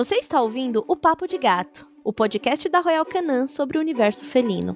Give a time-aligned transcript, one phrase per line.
[0.00, 4.24] Você está ouvindo o Papo de Gato, o podcast da Royal Canin sobre o universo
[4.24, 4.74] felino.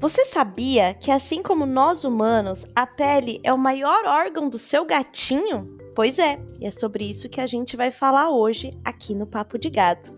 [0.00, 4.84] Você sabia que, assim como nós humanos, a pele é o maior órgão do seu
[4.84, 5.78] gatinho?
[5.94, 9.56] Pois é, e é sobre isso que a gente vai falar hoje aqui no Papo
[9.56, 10.12] de Gato.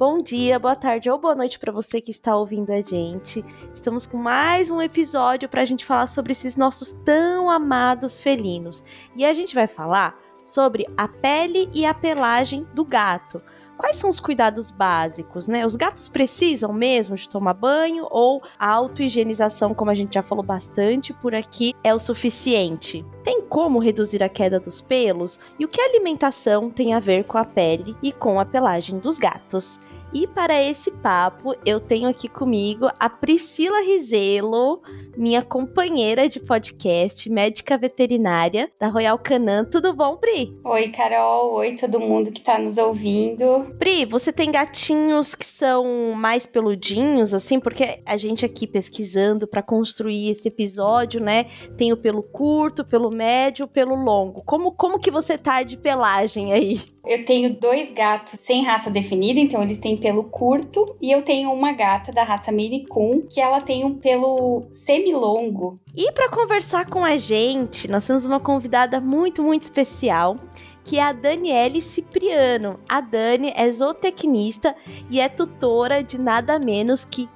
[0.00, 3.44] Bom dia, boa tarde ou boa noite para você que está ouvindo a gente.
[3.74, 8.82] Estamos com mais um episódio para a gente falar sobre esses nossos tão amados felinos.
[9.14, 13.42] E a gente vai falar sobre a pele e a pelagem do gato
[13.80, 15.64] quais são os cuidados básicos, né?
[15.64, 20.44] Os gatos precisam mesmo de tomar banho ou a auto-higienização, como a gente já falou
[20.44, 23.02] bastante por aqui, é o suficiente?
[23.24, 25.40] Tem como reduzir a queda dos pelos?
[25.58, 28.98] E o que a alimentação tem a ver com a pele e com a pelagem
[28.98, 29.80] dos gatos?
[30.12, 34.82] E para esse papo, eu tenho aqui comigo a Priscila Rizelo,
[35.16, 39.64] minha companheira de podcast, médica veterinária da Royal Canin.
[39.70, 40.52] Tudo bom, Pri?
[40.64, 41.54] Oi, Carol.
[41.54, 43.72] Oi, todo mundo que está nos ouvindo.
[43.78, 47.60] Pri, você tem gatinhos que são mais peludinhos, assim?
[47.60, 51.46] Porque a gente aqui pesquisando para construir esse episódio, né?
[51.76, 54.42] Tem o pelo curto, pelo médio, pelo longo.
[54.42, 56.80] Como, como que você tá de pelagem aí?
[57.06, 61.52] Eu tenho dois gatos sem raça definida, então eles têm pelo curto, e eu tenho
[61.52, 65.78] uma gata da raça Mini Coon, que ela tem um pelo semilongo.
[65.94, 70.36] E para conversar com a gente, nós temos uma convidada muito, muito especial
[70.82, 72.80] que é a Daniele Cipriano.
[72.88, 74.74] A Dani é zootecnista
[75.08, 77.28] e é tutora de nada menos que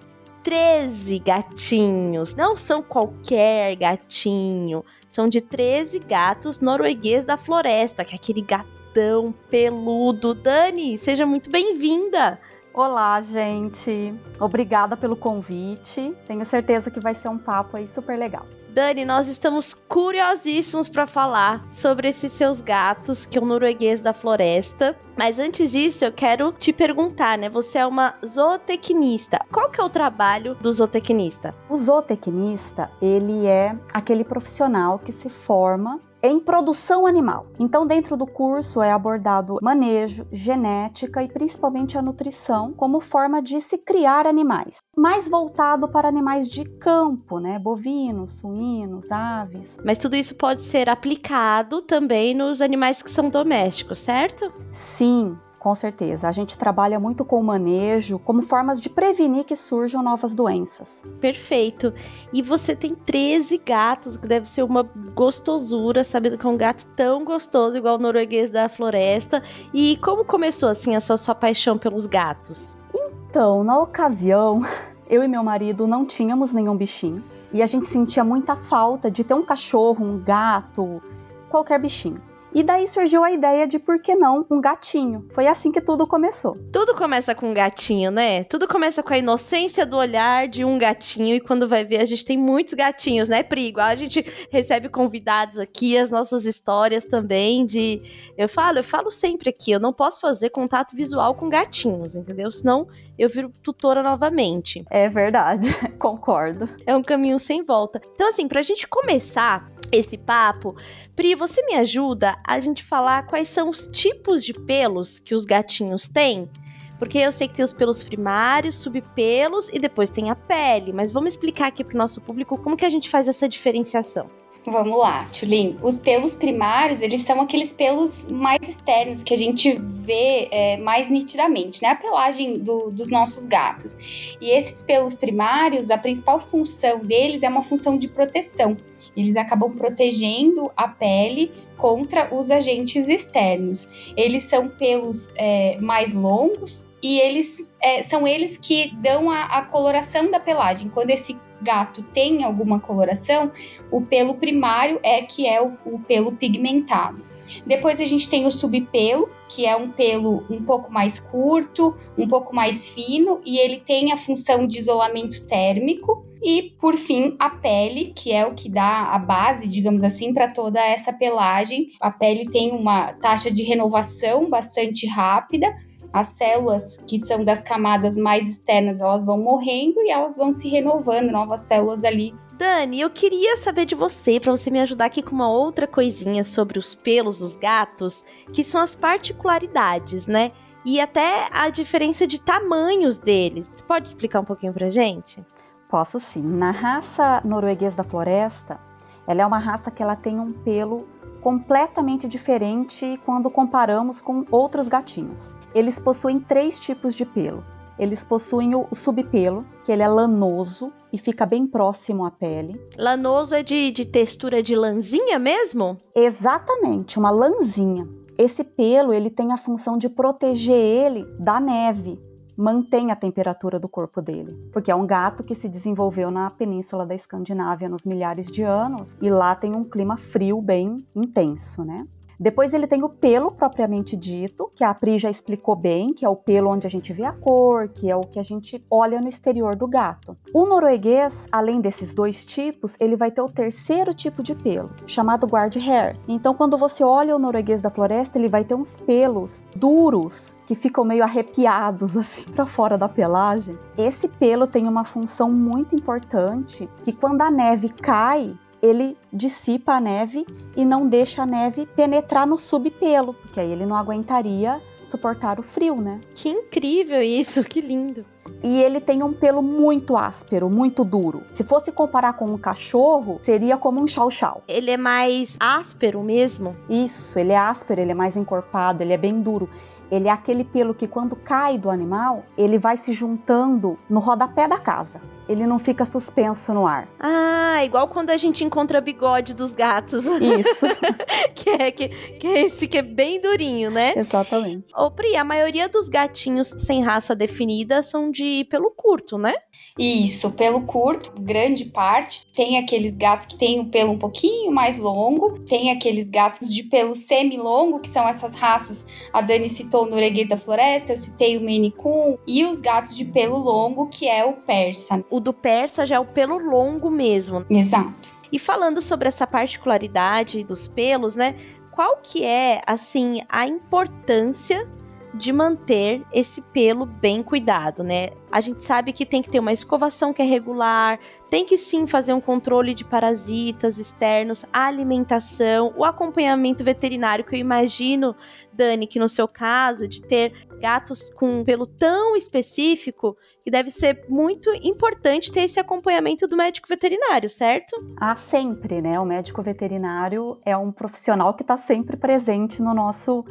[0.42, 2.34] 13 gatinhos.
[2.34, 9.32] Não são qualquer gatinho, são de 13 gatos norueguês da floresta, que é aquele grandão,
[9.48, 10.34] peludo.
[10.34, 12.38] Dani, seja muito bem-vinda.
[12.74, 14.12] Olá, gente.
[14.40, 16.12] Obrigada pelo convite.
[16.26, 18.44] Tenho certeza que vai ser um papo aí super legal.
[18.70, 24.12] Dani, nós estamos curiosíssimos para falar sobre esses seus gatos, que é o norueguês da
[24.12, 24.98] floresta.
[25.16, 27.48] Mas antes disso, eu quero te perguntar, né?
[27.48, 29.38] Você é uma zootecnista.
[29.52, 31.54] Qual que é o trabalho do zootecnista?
[31.70, 37.46] O zootecnista, ele é aquele profissional que se forma em produção animal.
[37.60, 43.60] Então, dentro do curso é abordado manejo, genética e principalmente a nutrição como forma de
[43.60, 47.58] se criar animais, mais voltado para animais de campo, né?
[47.58, 49.76] Bovinos, suínos, aves.
[49.84, 54.50] Mas tudo isso pode ser aplicado também nos animais que são domésticos, certo?
[54.70, 56.28] Sim, com certeza.
[56.28, 61.02] A gente trabalha muito com o manejo como formas de prevenir que surjam novas doenças.
[61.22, 61.90] Perfeito.
[62.30, 64.82] E você tem 13 gatos, que deve ser uma
[65.14, 69.42] gostosura, sabendo que é um gato tão gostoso, igual o norueguês da floresta.
[69.72, 72.76] E como começou assim a sua, sua paixão pelos gatos?
[72.94, 74.60] Então, na ocasião,
[75.08, 77.24] eu e meu marido não tínhamos nenhum bichinho.
[77.54, 81.00] E a gente sentia muita falta de ter um cachorro, um gato,
[81.48, 82.20] qualquer bichinho.
[82.54, 85.26] E daí surgiu a ideia de por que não um gatinho.
[85.34, 86.56] Foi assim que tudo começou.
[86.72, 88.44] Tudo começa com um gatinho, né?
[88.44, 92.04] Tudo começa com a inocência do olhar de um gatinho e quando vai ver a
[92.04, 93.66] gente tem muitos gatinhos, né, Pri?
[93.66, 98.00] Igual a gente recebe convidados aqui, as nossas histórias também de
[98.38, 102.52] eu falo, eu falo sempre aqui, eu não posso fazer contato visual com gatinhos, entendeu?
[102.52, 102.86] Senão
[103.18, 104.84] eu viro tutora novamente.
[104.90, 106.68] É verdade, concordo.
[106.86, 108.00] É um caminho sem volta.
[108.14, 110.74] Então assim, pra gente começar, esse papo.
[111.16, 115.44] Pri, você me ajuda a gente falar quais são os tipos de pelos que os
[115.44, 116.50] gatinhos têm?
[116.98, 121.12] Porque eu sei que tem os pelos primários, subpelos e depois tem a pele, mas
[121.12, 124.28] vamos explicar aqui para o nosso público como que a gente faz essa diferenciação.
[124.66, 125.76] Vamos lá, Tulin.
[125.82, 131.10] Os pelos primários, eles são aqueles pelos mais externos que a gente vê é, mais
[131.10, 131.90] nitidamente, né?
[131.90, 134.36] A pelagem do, dos nossos gatos.
[134.40, 138.74] E esses pelos primários, a principal função deles é uma função de proteção.
[139.16, 144.12] Eles acabam protegendo a pele contra os agentes externos.
[144.16, 149.62] Eles são pelos é, mais longos e eles é, são eles que dão a, a
[149.62, 150.88] coloração da pelagem.
[150.88, 153.50] Quando esse gato tem alguma coloração,
[153.90, 157.24] o pelo primário é que é o, o pelo pigmentado.
[157.66, 162.26] Depois a gente tem o subpelo, que é um pelo um pouco mais curto, um
[162.26, 166.24] pouco mais fino, e ele tem a função de isolamento térmico.
[166.44, 170.52] E, por fim, a pele, que é o que dá a base, digamos assim, para
[170.52, 171.86] toda essa pelagem.
[172.00, 175.74] A pele tem uma taxa de renovação bastante rápida.
[176.12, 180.68] As células que são das camadas mais externas, elas vão morrendo e elas vão se
[180.68, 185.22] renovando, novas células ali Dani, eu queria saber de você, para você me ajudar aqui
[185.22, 190.52] com uma outra coisinha sobre os pelos dos gatos, que são as particularidades, né?
[190.84, 193.68] E até a diferença de tamanhos deles.
[193.74, 195.42] Você pode explicar um pouquinho pra gente?
[195.88, 196.42] Posso sim.
[196.42, 198.80] Na raça norueguês da floresta,
[199.26, 201.06] ela é uma raça que ela tem um pelo
[201.40, 205.54] completamente diferente quando comparamos com outros gatinhos.
[205.74, 207.62] Eles possuem três tipos de pelo.
[207.98, 212.80] Eles possuem o subpelo, que ele é lanoso e fica bem próximo à pele.
[212.98, 215.96] Lanoso é de, de textura de lãzinha mesmo?
[216.14, 218.08] Exatamente, uma lãzinha.
[218.36, 222.20] Esse pelo ele tem a função de proteger ele da neve,
[222.56, 227.04] mantém a temperatura do corpo dele, porque é um gato que se desenvolveu na península
[227.06, 232.06] da Escandinávia nos milhares de anos e lá tem um clima frio bem intenso, né?
[232.38, 236.28] Depois ele tem o pelo propriamente dito, que a Pri já explicou bem, que é
[236.28, 239.20] o pelo onde a gente vê a cor, que é o que a gente olha
[239.20, 240.36] no exterior do gato.
[240.52, 245.46] O norueguês, além desses dois tipos, ele vai ter o terceiro tipo de pelo, chamado
[245.46, 246.24] guard hairs.
[246.28, 250.74] Então, quando você olha o norueguês da floresta, ele vai ter uns pelos duros que
[250.74, 253.78] ficam meio arrepiados assim para fora da pelagem.
[253.96, 260.00] Esse pelo tem uma função muito importante, que quando a neve cai, ele dissipa a
[260.00, 260.46] neve
[260.76, 265.62] e não deixa a neve penetrar no subpelo, porque aí ele não aguentaria suportar o
[265.62, 266.20] frio, né?
[266.34, 268.24] Que incrível isso, que lindo.
[268.62, 271.42] E ele tem um pelo muito áspero, muito duro.
[271.52, 274.62] Se fosse comparar com um cachorro, seria como um chau-chau.
[274.66, 276.74] Ele é mais áspero mesmo?
[276.88, 279.68] Isso, ele é áspero, ele é mais encorpado, ele é bem duro.
[280.10, 284.68] Ele é aquele pelo que quando cai do animal, ele vai se juntando no rodapé
[284.68, 287.08] da casa ele não fica suspenso no ar.
[287.18, 290.24] Ah, igual quando a gente encontra bigode dos gatos.
[290.24, 290.86] Isso.
[291.54, 294.14] que, é, que, que é esse que é bem durinho, né?
[294.16, 294.86] Exatamente.
[294.96, 299.54] Ô, Pri, a maioria dos gatinhos sem raça definida são de pelo curto, né?
[299.98, 302.46] Isso, pelo curto, grande parte.
[302.52, 306.84] Tem aqueles gatos que têm o pelo um pouquinho mais longo, tem aqueles gatos de
[306.84, 309.06] pelo semi-longo, que são essas raças.
[309.32, 313.16] A Dani citou o norueguês da floresta, eu citei o Maine Coon, e os gatos
[313.16, 315.24] de pelo longo, que é o persa.
[315.30, 317.64] O do persa já é o pelo longo mesmo.
[317.70, 318.32] Exato.
[318.52, 321.54] E falando sobre essa particularidade dos pelos, né?
[321.90, 324.88] Qual que é, assim, a importância
[325.34, 328.30] de manter esse pelo bem cuidado, né?
[328.52, 331.18] A gente sabe que tem que ter uma escovação que é regular,
[331.50, 337.56] tem que sim fazer um controle de parasitas externos, a alimentação, o acompanhamento veterinário, que
[337.56, 338.36] eu imagino,
[338.72, 344.24] Dani, que no seu caso, de ter gatos com pelo tão específico, que deve ser
[344.28, 347.96] muito importante ter esse acompanhamento do médico veterinário, certo?
[348.16, 349.18] Ah, sempre, né?
[349.18, 353.44] O médico veterinário é um profissional que está sempre presente no nosso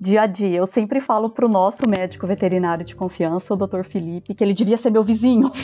[0.00, 0.58] dia a dia.
[0.58, 3.82] Eu sempre falo pro nosso médico veterinário de confiança, o Dr.
[3.84, 5.50] Felipe, que ele devia ser meu vizinho.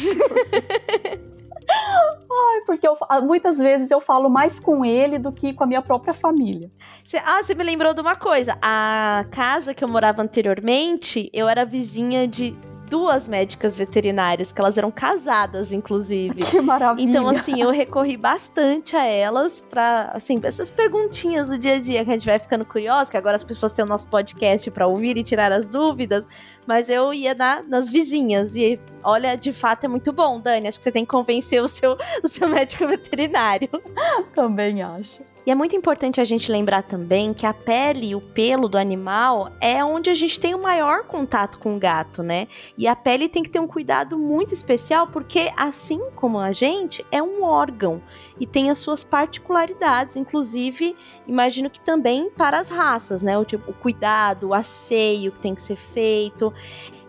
[2.37, 5.83] Ai, porque eu, muitas vezes eu falo mais com ele do que com a minha
[5.83, 6.71] própria família.
[7.07, 8.59] Cê, ah, você me lembrou de uma coisa.
[8.61, 12.57] A casa que eu morava anteriormente, eu era vizinha de
[12.95, 16.45] duas médicas veterinárias, que elas eram casadas, inclusive.
[16.45, 17.11] Que maravilha!
[17.11, 22.05] Então, assim, eu recorri bastante a elas para, assim, essas perguntinhas do dia a dia
[22.05, 24.87] que a gente vai ficando curiosa, que agora as pessoas têm o nosso podcast para
[24.87, 26.25] ouvir e tirar as dúvidas,
[26.67, 30.79] mas eu ia na, nas vizinhas e, olha, de fato é muito bom, Dani, acho
[30.79, 33.69] que você tem que convencer o seu, o seu médico veterinário.
[34.35, 35.23] Também acho.
[35.47, 38.79] E é muito importante a gente lembrar também que a pele e o pelo do
[38.79, 42.49] animal é onde a gente tem o maior contato com o gato, né?
[42.79, 47.05] E a pele tem que ter um cuidado muito especial porque, assim como a gente,
[47.13, 48.01] é um órgão
[48.41, 50.97] e tem as suas particularidades, inclusive,
[51.29, 53.37] imagino que também para as raças, né?
[53.37, 56.54] O, tipo, o cuidado, o asseio que tem que ser feito.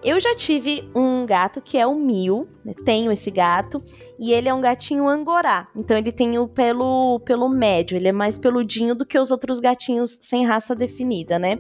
[0.04, 2.74] Eu já tive um gato que é o Mil, né?
[2.86, 3.84] tenho esse gato,
[4.20, 5.68] e ele é um gatinho angorá.
[5.76, 9.60] Então ele tem o pelo, pelo médio, ele é mais peludinho do que os outros
[9.60, 11.60] gatinhos sem raça definida, né?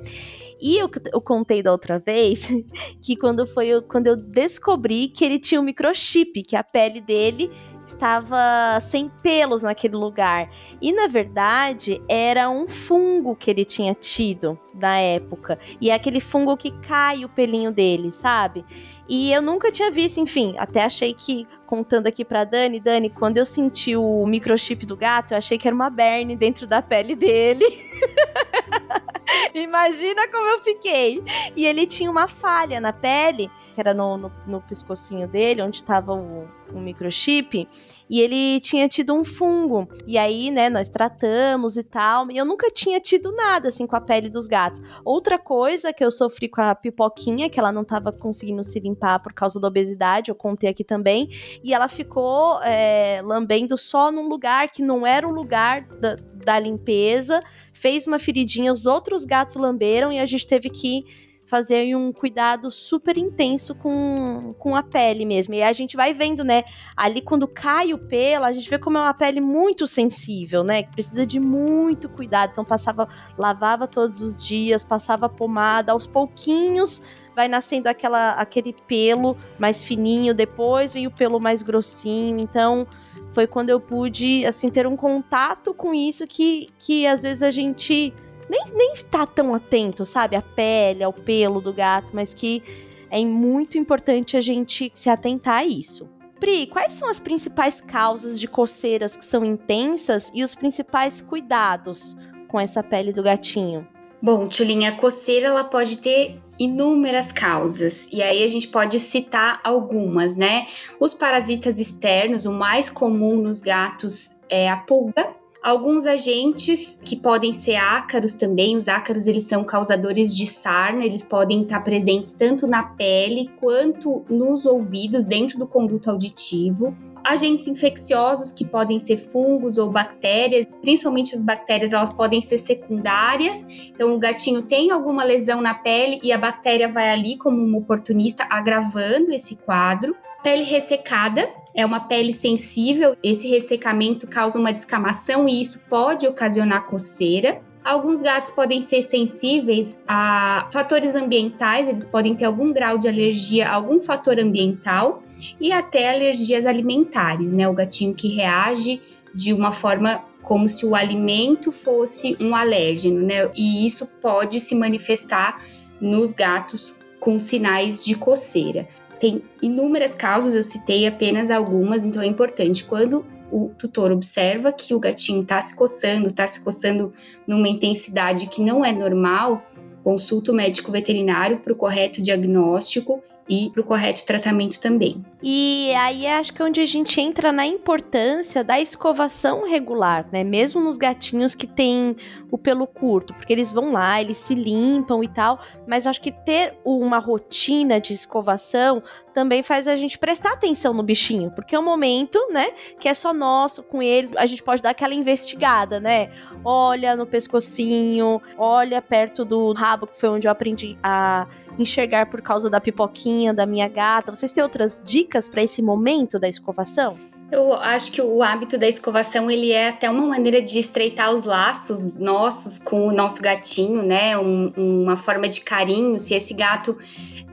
[0.61, 2.47] E eu, eu contei da outra vez
[3.01, 7.51] que quando foi quando eu descobri que ele tinha um microchip, que a pele dele
[7.85, 10.49] estava sem pelos naquele lugar.
[10.81, 15.59] E na verdade era um fungo que ele tinha tido na época.
[15.79, 18.65] E é aquele fungo que cai o pelinho dele, sabe?
[19.07, 23.37] E eu nunca tinha visto, enfim, até achei que, contando aqui pra Dani, Dani, quando
[23.37, 27.15] eu senti o microchip do gato, eu achei que era uma berne dentro da pele
[27.15, 27.65] dele.
[29.53, 31.23] Imagina como eu fiquei.
[31.55, 35.77] E ele tinha uma falha na pele, que era no, no, no pescocinho dele, onde
[35.77, 37.67] estava o, o microchip,
[38.09, 39.87] e ele tinha tido um fungo.
[40.05, 42.29] E aí, né, nós tratamos e tal.
[42.31, 44.81] E eu nunca tinha tido nada assim com a pele dos gatos.
[45.03, 48.94] Outra coisa que eu sofri com a pipoquinha, que ela não estava conseguindo se limpar
[49.19, 51.29] por causa da obesidade, eu contei aqui também.
[51.63, 56.59] E ela ficou é, lambendo só num lugar que não era o lugar da, da
[56.59, 57.41] limpeza
[57.85, 61.05] fez uma feridinha, os outros gatos lamberam e a gente teve que
[61.45, 65.53] fazer um cuidado super intenso com, com a pele mesmo.
[65.53, 66.63] E a gente vai vendo, né?
[66.97, 70.81] Ali quando cai o pelo, a gente vê como é uma pele muito sensível, né?
[70.81, 72.53] Que precisa de muito cuidado.
[72.53, 77.03] Então passava, lavava todos os dias, passava pomada, aos pouquinhos
[77.35, 82.39] vai nascendo aquela, aquele pelo mais fininho, depois vem o pelo mais grossinho.
[82.39, 82.87] Então,
[83.33, 87.51] foi quando eu pude, assim, ter um contato com isso que, que às vezes a
[87.51, 88.13] gente
[88.49, 90.35] nem, nem tá tão atento, sabe?
[90.35, 92.63] A pele, ao pelo do gato, mas que
[93.09, 96.09] é muito importante a gente se atentar a isso.
[96.39, 102.15] Pri, quais são as principais causas de coceiras que são intensas e os principais cuidados
[102.47, 103.87] com essa pele do gatinho?
[104.21, 109.59] Bom, Tulinha, a coceira ela pode ter inúmeras causas, e aí a gente pode citar
[109.63, 110.67] algumas, né?
[110.99, 115.35] Os parasitas externos, o mais comum nos gatos é a pulga,
[115.65, 121.23] Alguns agentes que podem ser ácaros também, os ácaros eles são causadores de sarna, eles
[121.23, 128.51] podem estar presentes tanto na pele quanto nos ouvidos, dentro do conduto auditivo agentes infecciosos
[128.51, 133.65] que podem ser fungos ou bactérias, principalmente as bactérias, elas podem ser secundárias.
[133.89, 137.75] Então o gatinho tem alguma lesão na pele e a bactéria vai ali como um
[137.75, 140.15] oportunista agravando esse quadro.
[140.43, 146.85] Pele ressecada é uma pele sensível, esse ressecamento causa uma descamação e isso pode ocasionar
[146.85, 147.59] coceira.
[147.83, 153.67] Alguns gatos podem ser sensíveis a fatores ambientais, eles podem ter algum grau de alergia
[153.67, 155.23] a algum fator ambiental
[155.59, 157.67] e até alergias alimentares, né?
[157.67, 159.01] O gatinho que reage
[159.33, 163.49] de uma forma como se o alimento fosse um alérgeno, né?
[163.55, 165.61] E isso pode se manifestar
[165.99, 168.87] nos gatos com sinais de coceira.
[169.19, 174.93] Tem inúmeras causas, eu citei apenas algumas, então é importante quando o tutor observa que
[174.93, 177.13] o gatinho está se coçando, está se coçando
[177.47, 179.63] numa intensidade que não é normal,
[180.03, 185.23] consulta o médico veterinário para o correto diagnóstico e para o correto tratamento também.
[185.41, 190.43] E aí acho que é onde a gente entra na importância da escovação regular, né?
[190.43, 192.15] Mesmo nos gatinhos que têm
[192.49, 196.31] o pelo curto, porque eles vão lá, eles se limpam e tal, mas acho que
[196.31, 199.03] ter uma rotina de escovação
[199.35, 203.13] também faz a gente prestar atenção no bichinho, porque é um momento, né, que é
[203.13, 206.31] só nosso com eles, a gente pode dar aquela investigada, né?
[206.63, 211.45] Olha no pescocinho, olha perto do rabo, que foi onde eu aprendi a
[211.77, 214.33] enxergar por causa da pipoquinha da minha gata.
[214.33, 217.17] Vocês têm outras dicas para esse momento da escovação?
[217.51, 221.43] Eu acho que o hábito da escovação ele é até uma maneira de estreitar os
[221.43, 224.35] laços nossos com o nosso gatinho, né?
[224.37, 226.17] Um, uma forma de carinho.
[226.17, 226.97] Se esse gato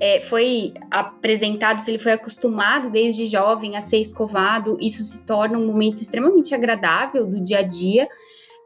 [0.02, 5.56] é, foi apresentado, se ele foi acostumado desde jovem a ser escovado, isso se torna
[5.56, 8.08] um momento extremamente agradável do dia a dia.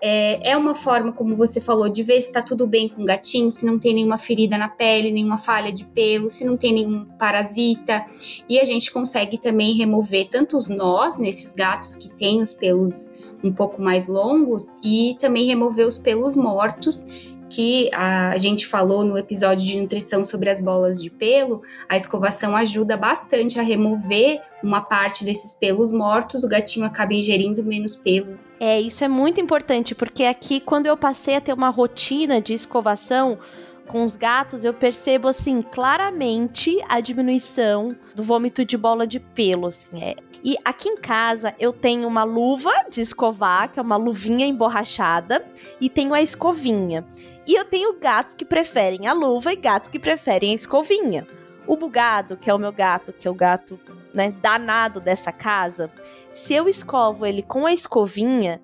[0.03, 3.05] É, é uma forma, como você falou, de ver se está tudo bem com o
[3.05, 6.73] gatinho, se não tem nenhuma ferida na pele, nenhuma falha de pelo, se não tem
[6.73, 8.03] nenhum parasita.
[8.49, 13.13] E a gente consegue também remover tanto os nós nesses gatos que têm os pelos
[13.45, 19.17] um pouco mais longos e também remover os pelos mortos que a gente falou no
[19.17, 24.81] episódio de nutrição sobre as bolas de pelo, a escovação ajuda bastante a remover uma
[24.81, 28.39] parte desses pelos mortos, o gatinho acaba ingerindo menos pelos.
[28.59, 32.55] É, isso é muito importante, porque aqui, quando eu passei a ter uma rotina de
[32.55, 33.39] escovação
[33.87, 39.69] com os gatos, eu percebo, assim, claramente a diminuição do vômito de bola de pelo,
[39.69, 40.17] assim, é.
[40.45, 45.45] E aqui em casa eu tenho uma luva de escovar, que é uma luvinha emborrachada,
[45.81, 47.05] e tenho a escovinha.
[47.47, 51.27] E eu tenho gatos que preferem a luva e gatos que preferem a escovinha.
[51.67, 53.79] O bugado, que é o meu gato, que é o gato
[54.15, 55.91] né, danado dessa casa,
[56.33, 58.63] se eu escovo ele com a escovinha,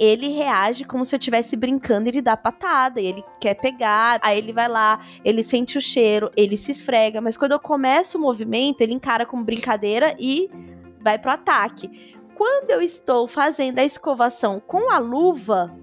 [0.00, 4.50] ele reage como se eu estivesse brincando, ele dá patada, ele quer pegar, aí ele
[4.50, 8.80] vai lá, ele sente o cheiro, ele se esfrega, mas quando eu começo o movimento,
[8.80, 10.50] ele encara como brincadeira e
[11.00, 12.16] vai pro ataque.
[12.34, 15.74] Quando eu estou fazendo a escovação com a luva,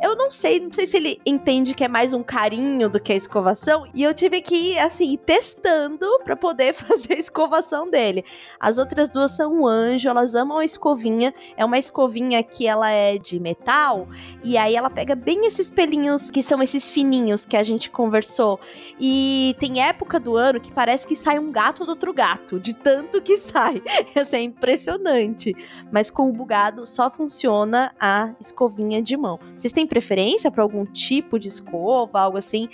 [0.00, 3.12] eu não sei, não sei se ele entende que é mais um carinho do que
[3.12, 3.84] a escovação.
[3.94, 8.24] E eu tive que ir, assim, testando para poder fazer a escovação dele.
[8.58, 11.32] As outras duas são um anjo, elas amam a escovinha.
[11.56, 14.08] É uma escovinha que ela é de metal.
[14.42, 18.60] E aí ela pega bem esses pelinhos que são esses fininhos que a gente conversou.
[19.00, 22.74] E tem época do ano que parece que sai um gato do outro gato, de
[22.74, 23.82] tanto que sai.
[24.14, 25.54] Isso é impressionante.
[25.90, 29.38] Mas com o bugado só funciona a escovinha de mão.
[29.56, 32.68] Vocês têm preferência para algum tipo de escova, algo assim?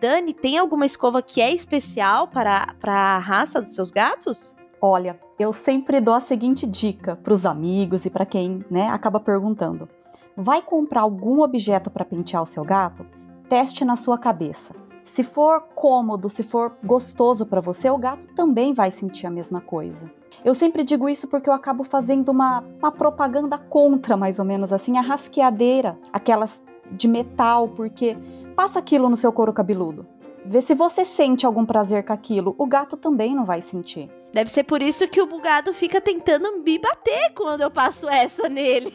[0.00, 4.56] Dani, tem alguma escova que é especial para, para a raça dos seus gatos?
[4.80, 9.20] Olha, eu sempre dou a seguinte dica para os amigos e para quem né, acaba
[9.20, 9.86] perguntando.
[10.34, 13.04] Vai comprar algum objeto para pentear o seu gato?
[13.50, 14.74] Teste na sua cabeça.
[15.04, 19.60] Se for cômodo, se for gostoso para você, o gato também vai sentir a mesma
[19.60, 20.10] coisa.
[20.44, 24.72] Eu sempre digo isso porque eu acabo fazendo uma, uma propaganda contra, mais ou menos
[24.72, 28.16] assim, a rasqueadeira, aquelas de metal, porque
[28.54, 30.06] passa aquilo no seu couro cabeludo.
[30.44, 32.54] Vê se você sente algum prazer com aquilo.
[32.58, 34.10] O gato também não vai sentir.
[34.32, 38.48] Deve ser por isso que o bugado fica tentando me bater quando eu passo essa
[38.48, 38.92] nele.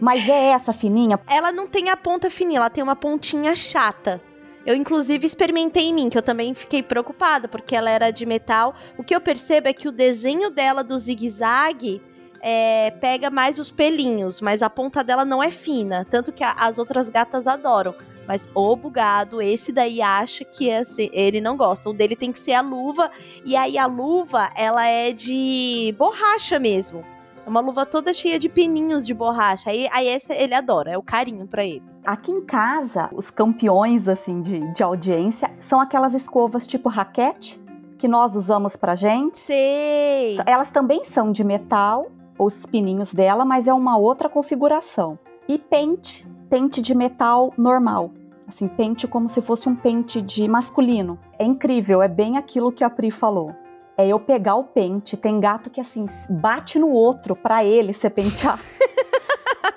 [0.00, 1.18] Mas é essa fininha?
[1.26, 4.20] Ela não tem a ponta fininha, ela tem uma pontinha chata.
[4.66, 8.74] Eu, inclusive, experimentei em mim, que eu também fiquei preocupada, porque ela era de metal.
[8.96, 12.00] O que eu percebo é que o desenho dela do zigue-zague
[12.40, 16.06] é, pega mais os pelinhos, mas a ponta dela não é fina.
[16.08, 17.94] Tanto que a, as outras gatas adoram.
[18.26, 21.90] Mas o bugado, esse daí acha que esse, ele não gosta.
[21.90, 23.10] O dele tem que ser a luva.
[23.44, 27.04] E aí a luva, ela é de borracha mesmo.
[27.44, 29.68] É uma luva toda cheia de pininhos de borracha.
[29.68, 31.82] Aí, aí esse ele adora, é o carinho para ele.
[32.04, 37.62] Aqui em casa, os campeões assim de, de audiência são aquelas escovas tipo raquete
[37.98, 39.38] que nós usamos pra gente.
[39.38, 40.38] Sei.
[40.46, 45.18] Elas também são de metal, os pininhos dela, mas é uma outra configuração.
[45.46, 48.10] E pente, pente de metal normal.
[48.46, 51.18] Assim, pente como se fosse um pente de masculino.
[51.38, 53.54] É incrível, é bem aquilo que a Pri falou
[53.96, 55.16] é eu pegar o pente.
[55.16, 58.58] Tem gato que assim bate no outro para ele se pentear.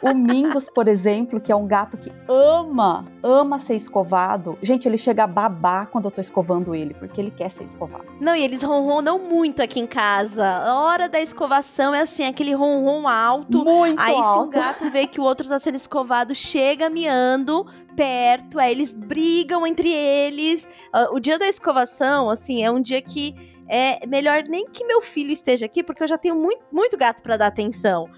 [0.02, 4.58] O Mingus, por exemplo, que é um gato que ama, ama ser escovado.
[4.62, 8.06] Gente, ele chega a babar quando eu tô escovando ele, porque ele quer ser escovado.
[8.20, 10.46] Não, e eles ronronam muito aqui em casa.
[10.46, 13.66] A hora da escovação é assim, aquele ronron alto.
[13.66, 14.34] Muito Aí alto.
[14.34, 18.94] se um gato vê que o outro tá sendo escovado, chega miando perto, aí eles
[18.94, 20.66] brigam entre eles.
[20.94, 25.02] Uh, o dia da escovação, assim, é um dia que é melhor nem que meu
[25.02, 28.10] filho esteja aqui, porque eu já tenho muito, muito gato para dar atenção.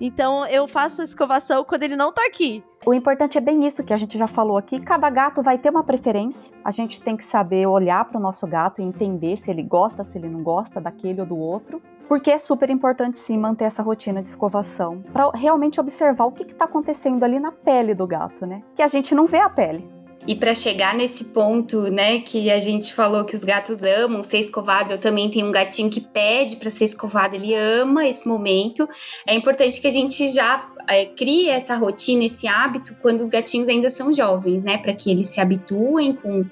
[0.00, 2.64] Então eu faço a escovação quando ele não tá aqui.
[2.84, 4.80] O importante é bem isso que a gente já falou aqui.
[4.80, 6.52] Cada gato vai ter uma preferência.
[6.64, 10.04] A gente tem que saber olhar para o nosso gato e entender se ele gosta,
[10.04, 11.80] se ele não gosta daquele ou do outro.
[12.06, 16.42] Porque é super importante sim manter essa rotina de escovação para realmente observar o que
[16.42, 18.62] está acontecendo ali na pele do gato, né?
[18.74, 19.93] Que a gente não vê a pele.
[20.26, 24.38] E para chegar nesse ponto, né, que a gente falou que os gatos amam ser
[24.38, 28.88] escovados, eu também tenho um gatinho que pede para ser escovado, ele ama esse momento.
[29.26, 33.68] É importante que a gente já é, crie essa rotina, esse hábito quando os gatinhos
[33.68, 36.44] ainda são jovens, né, para que eles se habituem com,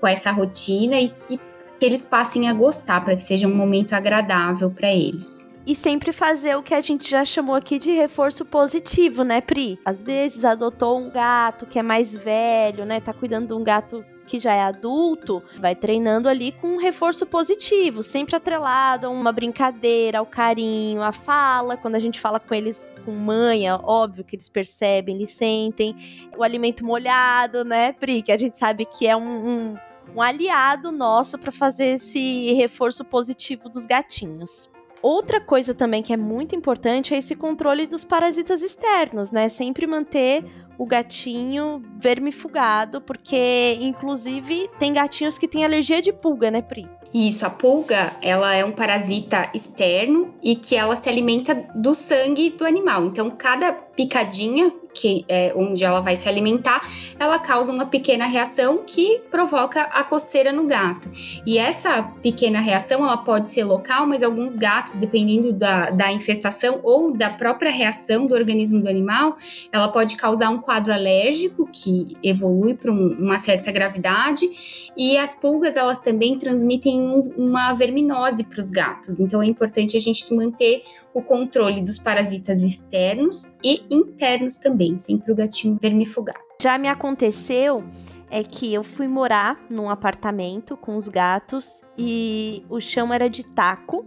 [0.00, 1.38] com essa rotina e que,
[1.78, 6.12] que eles passem a gostar, para que seja um momento agradável para eles e sempre
[6.12, 9.78] fazer o que a gente já chamou aqui de reforço positivo, né, Pri?
[9.84, 12.98] Às vezes adotou um gato que é mais velho, né?
[12.98, 17.24] Tá cuidando de um gato que já é adulto, vai treinando ali com um reforço
[17.24, 22.52] positivo, sempre atrelado a uma brincadeira, ao carinho, à fala, quando a gente fala com
[22.52, 25.94] eles com manha, óbvio que eles percebem, eles sentem,
[26.36, 29.76] o alimento molhado, né, Pri, que a gente sabe que é um, um,
[30.16, 34.69] um aliado nosso para fazer esse reforço positivo dos gatinhos.
[35.02, 39.48] Outra coisa também que é muito importante é esse controle dos parasitas externos, né?
[39.48, 40.44] Sempre manter
[40.76, 46.86] o gatinho vermifugado, porque inclusive tem gatinhos que têm alergia de pulga, né, Pri?
[47.12, 52.50] Isso, a pulga, ela é um parasita externo e que ela se alimenta do sangue
[52.50, 53.04] do animal.
[53.06, 56.82] Então, cada picadinha que é onde ela vai se alimentar,
[57.18, 61.10] ela causa uma pequena reação que provoca a coceira no gato.
[61.46, 66.80] E essa pequena reação, ela pode ser local, mas alguns gatos, dependendo da, da infestação
[66.82, 69.36] ou da própria reação do organismo do animal,
[69.72, 74.90] ela pode causar um quadro alérgico que evolui para um, uma certa gravidade.
[74.96, 79.18] E as pulgas, elas também transmitem um, uma verminose para os gatos.
[79.18, 80.82] Então é importante a gente manter
[81.14, 86.38] o controle dos parasitas externos e internos também, sempre o gatinho vermifugado.
[86.60, 87.84] Já me aconteceu
[88.30, 93.44] é que eu fui morar num apartamento com os gatos e o chão era de
[93.44, 94.06] taco,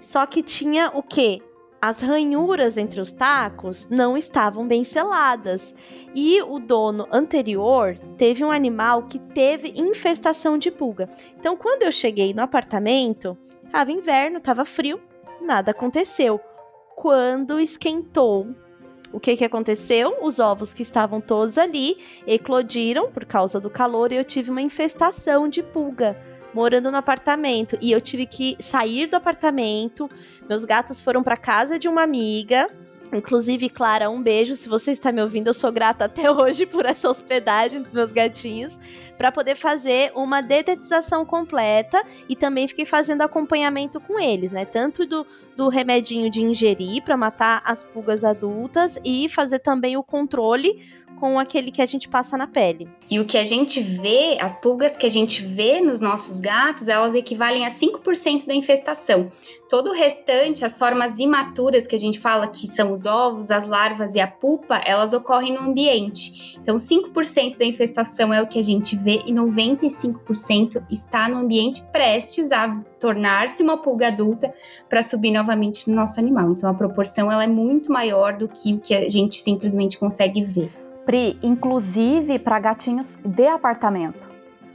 [0.00, 1.42] só que tinha o quê?
[1.84, 5.74] As ranhuras entre os tacos não estavam bem seladas.
[6.14, 11.10] E o dono anterior teve um animal que teve infestação de pulga.
[11.36, 13.36] Então, quando eu cheguei no apartamento,
[13.72, 15.00] tava inverno, tava frio,
[15.40, 16.40] nada aconteceu.
[16.94, 18.46] Quando esquentou,
[19.12, 20.18] o que, que aconteceu?
[20.22, 24.62] Os ovos que estavam todos ali eclodiram por causa do calor e eu tive uma
[24.62, 26.16] infestação de pulga
[26.54, 30.10] morando no apartamento e eu tive que sair do apartamento.
[30.48, 32.68] Meus gatos foram para casa de uma amiga
[33.12, 34.56] Inclusive, Clara, um beijo.
[34.56, 38.10] Se você está me ouvindo, eu sou grata até hoje por essa hospedagem dos meus
[38.10, 38.78] gatinhos,
[39.18, 44.64] para poder fazer uma dedetização completa e também fiquei fazendo acompanhamento com eles, né?
[44.64, 50.02] Tanto do, do remedinho de ingerir para matar as pulgas adultas e fazer também o
[50.02, 50.82] controle
[51.22, 52.88] com aquele que a gente passa na pele.
[53.08, 56.88] E o que a gente vê, as pulgas que a gente vê nos nossos gatos,
[56.88, 59.30] elas equivalem a 5% da infestação.
[59.68, 63.68] Todo o restante, as formas imaturas que a gente fala que são os ovos, as
[63.68, 66.58] larvas e a pupa, elas ocorrem no ambiente.
[66.60, 71.84] Então, 5% da infestação é o que a gente vê e 95% está no ambiente
[71.92, 74.52] prestes a tornar-se uma pulga adulta
[74.88, 76.50] para subir novamente no nosso animal.
[76.50, 80.42] Então, a proporção ela é muito maior do que o que a gente simplesmente consegue
[80.42, 80.81] ver.
[81.04, 84.32] Pri, inclusive para gatinhos de apartamento.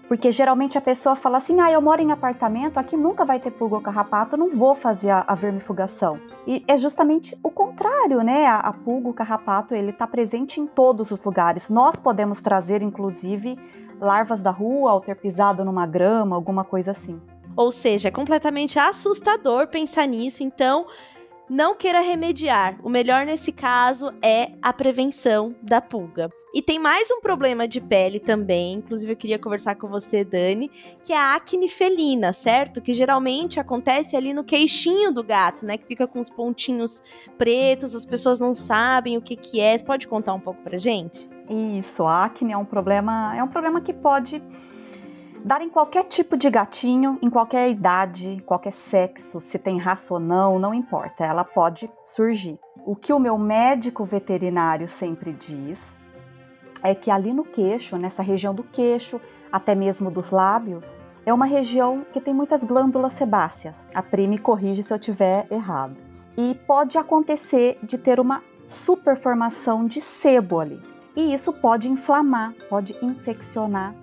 [0.08, 3.52] Porque geralmente a pessoa fala assim: ah, eu moro em apartamento, aqui nunca vai ter
[3.52, 6.20] pulga ou carrapato, não vou fazer a, a vermifugação.
[6.46, 8.46] E é justamente o contrário, né?
[8.46, 11.70] A, a pulga, o carrapato, ele está presente em todos os lugares.
[11.70, 13.58] Nós podemos trazer, inclusive,
[14.00, 17.22] larvas da rua ao ter pisado numa grama, alguma coisa assim.
[17.56, 20.44] Ou seja, é completamente assustador pensar nisso.
[20.44, 20.86] Então,
[21.50, 22.78] não queira remediar.
[22.84, 26.30] O melhor nesse caso é a prevenção da pulga.
[26.54, 30.70] E tem mais um problema de pele também, inclusive eu queria conversar com você, Dani,
[31.04, 32.82] que é a acne felina, certo?
[32.82, 35.78] Que geralmente acontece ali no queixinho do gato, né?
[35.78, 37.04] Que fica com os pontinhos
[37.38, 39.78] pretos, as pessoas não sabem o que que é.
[39.78, 41.30] Você pode contar um pouco pra gente?
[41.50, 44.42] Isso, a acne é um problema, é um problema que pode
[45.48, 50.20] dar em qualquer tipo de gatinho, em qualquer idade, qualquer sexo, se tem raça ou
[50.20, 52.60] não, não importa, ela pode surgir.
[52.86, 55.98] O que o meu médico veterinário sempre diz
[56.84, 61.46] é que ali no queixo, nessa região do queixo, até mesmo dos lábios, é uma
[61.46, 63.88] região que tem muitas glândulas sebáceas.
[63.96, 65.96] A Pri me corrige se eu tiver errado.
[66.38, 70.82] E pode acontecer de ter uma superformação de sebo ali.
[71.16, 73.96] E isso pode inflamar, pode infeccionar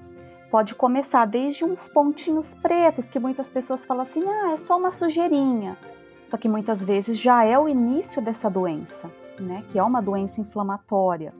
[0.54, 4.92] pode começar desde uns pontinhos pretos que muitas pessoas falam assim: ah, é só uma
[4.92, 5.76] sujeirinha.
[6.28, 9.64] Só que muitas vezes já é o início dessa doença, né?
[9.68, 11.34] Que é uma doença inflamatória.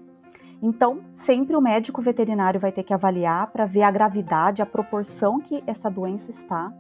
[0.61, 5.39] Então, sempre o médico veterinário vai ter que avaliar para ver a gravidade, a proporção
[5.39, 6.73] que essa doença está.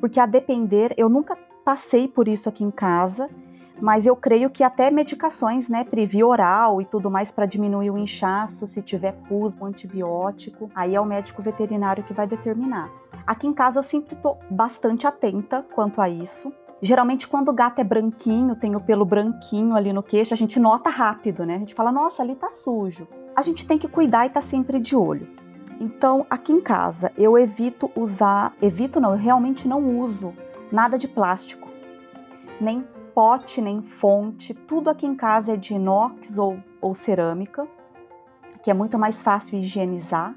[0.00, 3.30] Porque a depender, eu nunca passei por isso aqui em casa
[3.80, 7.98] mas eu creio que até medicações, né, privia oral e tudo mais para diminuir o
[7.98, 12.90] inchaço, se tiver pus, antibiótico, aí é o médico veterinário que vai determinar.
[13.26, 16.52] Aqui em casa eu sempre estou bastante atenta quanto a isso.
[16.82, 20.58] Geralmente quando o gato é branquinho, tem o pelo branquinho ali no queixo, a gente
[20.58, 21.56] nota rápido, né?
[21.56, 23.06] A gente fala, nossa, ali tá sujo.
[23.36, 25.28] A gente tem que cuidar e tá sempre de olho.
[25.78, 30.34] Então, aqui em casa, eu evito usar, evito não, eu realmente não uso
[30.70, 31.68] nada de plástico,
[32.60, 37.66] nem pote nem fonte, tudo aqui em casa é de inox ou, ou cerâmica,
[38.62, 40.34] que é muito mais fácil higienizar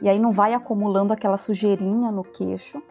[0.00, 2.82] e aí não vai acumulando aquela sujeirinha no queixo,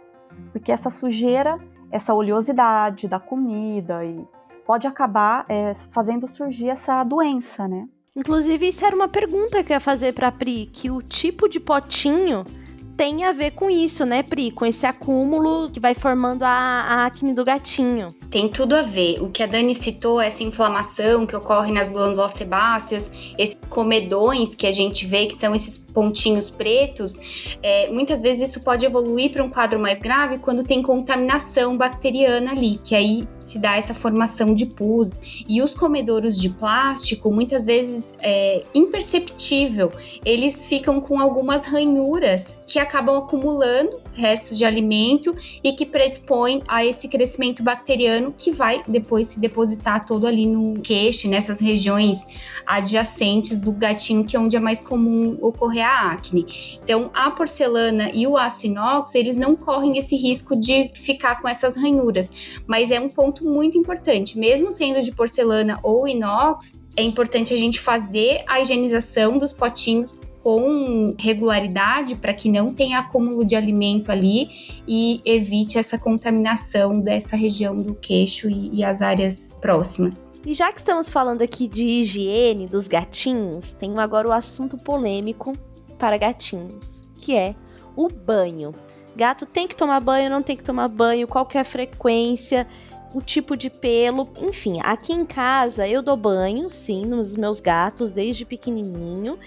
[0.52, 1.60] porque essa sujeira,
[1.91, 4.28] essa oleosidade da comida e
[4.65, 7.88] pode acabar é, fazendo surgir essa doença, né?
[8.15, 11.60] Inclusive, isso era uma pergunta que eu ia fazer para Pri, que o tipo de
[11.60, 12.46] potinho
[12.95, 14.51] tem a ver com isso, né, Pri?
[14.51, 18.10] Com esse acúmulo que vai formando a, a acne do gatinho.
[18.29, 19.21] Tem tudo a ver.
[19.21, 24.67] O que a Dani citou, essa inflamação que ocorre nas glândulas sebáceas, esses comedões que
[24.67, 29.43] a gente vê, que são esses pontinhos pretos, é, muitas vezes isso pode evoluir para
[29.43, 34.53] um quadro mais grave quando tem contaminação bacteriana ali, que aí se dá essa formação
[34.53, 35.12] de pus.
[35.47, 39.91] E os comedouros de plástico, muitas vezes é imperceptível,
[40.25, 46.86] eles ficam com algumas ranhuras que acabam acumulando restos de alimento e que predispõem a
[46.86, 52.26] esse crescimento bacteriano que vai depois se depositar todo ali no queixo, nessas regiões
[52.65, 56.46] adjacentes do gatinho, que é onde é mais comum ocorrer a acne.
[56.84, 61.48] Então, a porcelana e o aço inox, eles não correm esse risco de ficar com
[61.48, 67.02] essas ranhuras, mas é um ponto muito importante, mesmo sendo de porcelana ou inox, é
[67.02, 73.45] importante a gente fazer a higienização dos potinhos com regularidade para que não tenha acúmulo
[73.45, 74.49] de alimento ali
[74.86, 80.27] e evite essa contaminação dessa região do queixo e, e as áreas próximas.
[80.45, 85.53] E já que estamos falando aqui de higiene dos gatinhos, tenho agora o assunto polêmico
[85.97, 87.56] para gatinhos, que é
[87.95, 88.75] o banho.
[89.15, 92.67] Gato tem que tomar banho, não tem que tomar banho, qual é a frequência,
[93.13, 94.82] o tipo de pelo, enfim.
[94.84, 99.39] Aqui em casa eu dou banho, sim, nos meus gatos desde pequenininho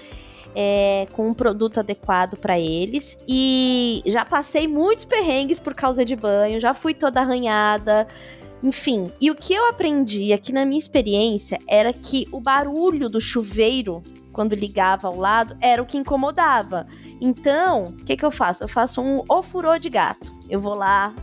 [0.58, 3.18] é, com um produto adequado para eles.
[3.28, 8.08] E já passei muitos perrengues por causa de banho, já fui toda arranhada.
[8.62, 13.20] Enfim, e o que eu aprendi aqui na minha experiência era que o barulho do
[13.20, 16.86] chuveiro, quando ligava ao lado, era o que incomodava.
[17.20, 18.64] Então, o que, que eu faço?
[18.64, 20.34] Eu faço um ofurô de gato.
[20.48, 21.14] Eu vou lá,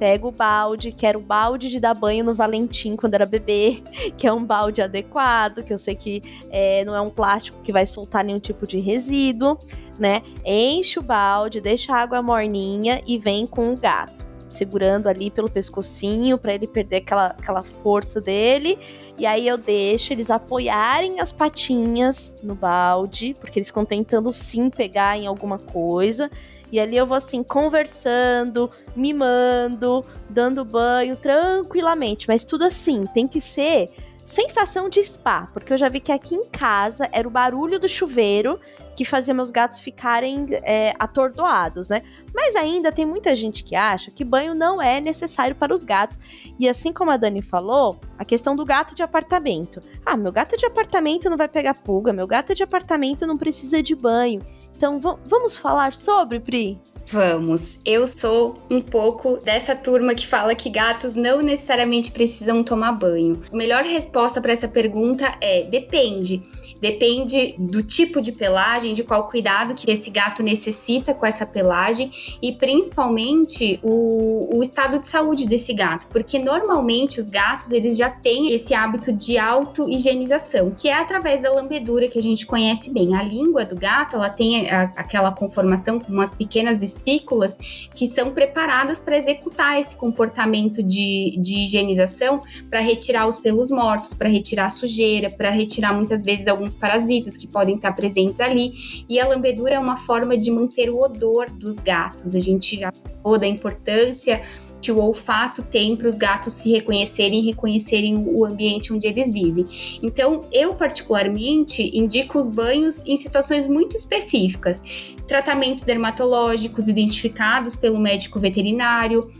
[0.00, 3.82] pego o balde, quero o balde de dar banho no Valentim quando era bebê,
[4.16, 7.70] que é um balde adequado, que eu sei que é, não é um plástico que
[7.70, 9.58] vai soltar nenhum tipo de resíduo,
[9.98, 10.22] né?
[10.42, 15.48] Enche o balde, deixa a água morninha e vem com o gato segurando ali pelo
[15.48, 18.76] pescocinho para ele perder aquela, aquela força dele.
[19.16, 24.68] E aí eu deixo eles apoiarem as patinhas no balde, porque eles ficam tentando sim
[24.68, 26.28] pegar em alguma coisa.
[26.72, 33.40] E ali eu vou assim conversando, mimando, dando banho tranquilamente, mas tudo assim, tem que
[33.40, 33.90] ser
[34.24, 37.88] sensação de spa, porque eu já vi que aqui em casa era o barulho do
[37.88, 38.60] chuveiro
[38.94, 42.02] que fazia meus gatos ficarem é, atordoados, né?
[42.34, 46.18] Mas ainda tem muita gente que acha que banho não é necessário para os gatos.
[46.58, 49.80] E assim como a Dani falou, a questão do gato de apartamento.
[50.04, 53.82] Ah, meu gato de apartamento não vai pegar pulga, meu gato de apartamento não precisa
[53.82, 54.40] de banho.
[54.80, 56.80] Então vamos falar sobre, Pri?
[57.08, 57.78] Vamos.
[57.84, 63.42] Eu sou um pouco dessa turma que fala que gatos não necessariamente precisam tomar banho.
[63.52, 66.42] A melhor resposta para essa pergunta é: depende.
[66.80, 72.10] Depende do tipo de pelagem, de qual cuidado que esse gato necessita com essa pelagem
[72.40, 78.10] e principalmente o, o estado de saúde desse gato, porque normalmente os gatos eles já
[78.10, 83.14] têm esse hábito de auto-higienização, que é através da lambedura que a gente conhece bem.
[83.14, 87.56] A língua do gato ela tem a, aquela conformação com umas pequenas espículas
[87.94, 94.14] que são preparadas para executar esse comportamento de, de higienização para retirar os pelos mortos,
[94.14, 98.72] para retirar sujeira, para retirar muitas vezes alguns alguns parasitas que podem estar presentes ali.
[99.08, 102.34] E a lambedura é uma forma de manter o odor dos gatos.
[102.34, 104.40] A gente já falou da importância
[104.80, 109.30] que o olfato tem para os gatos se reconhecerem e reconhecerem o ambiente onde eles
[109.30, 109.66] vivem.
[110.02, 114.82] Então, eu particularmente indico os banhos em situações muito específicas,
[115.28, 119.30] tratamentos dermatológicos identificados pelo médico veterinário,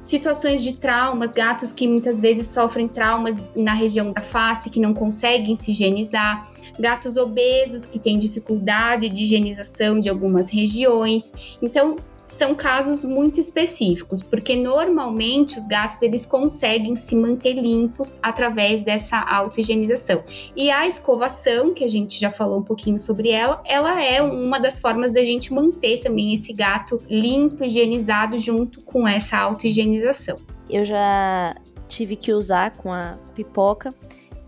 [0.00, 4.94] situações de traumas, gatos que muitas vezes sofrem traumas na região da face que não
[4.94, 11.56] conseguem se higienizar, gatos obesos que têm dificuldade de higienização de algumas regiões.
[11.60, 11.96] Então,
[12.30, 19.18] são casos muito específicos, porque normalmente os gatos eles conseguem se manter limpos através dessa
[19.18, 20.22] auto-higienização.
[20.54, 24.58] E a escovação, que a gente já falou um pouquinho sobre ela, ela é uma
[24.58, 30.38] das formas da gente manter também esse gato limpo, higienizado junto com essa auto-higienização.
[30.68, 31.56] Eu já
[31.88, 33.92] tive que usar com a pipoca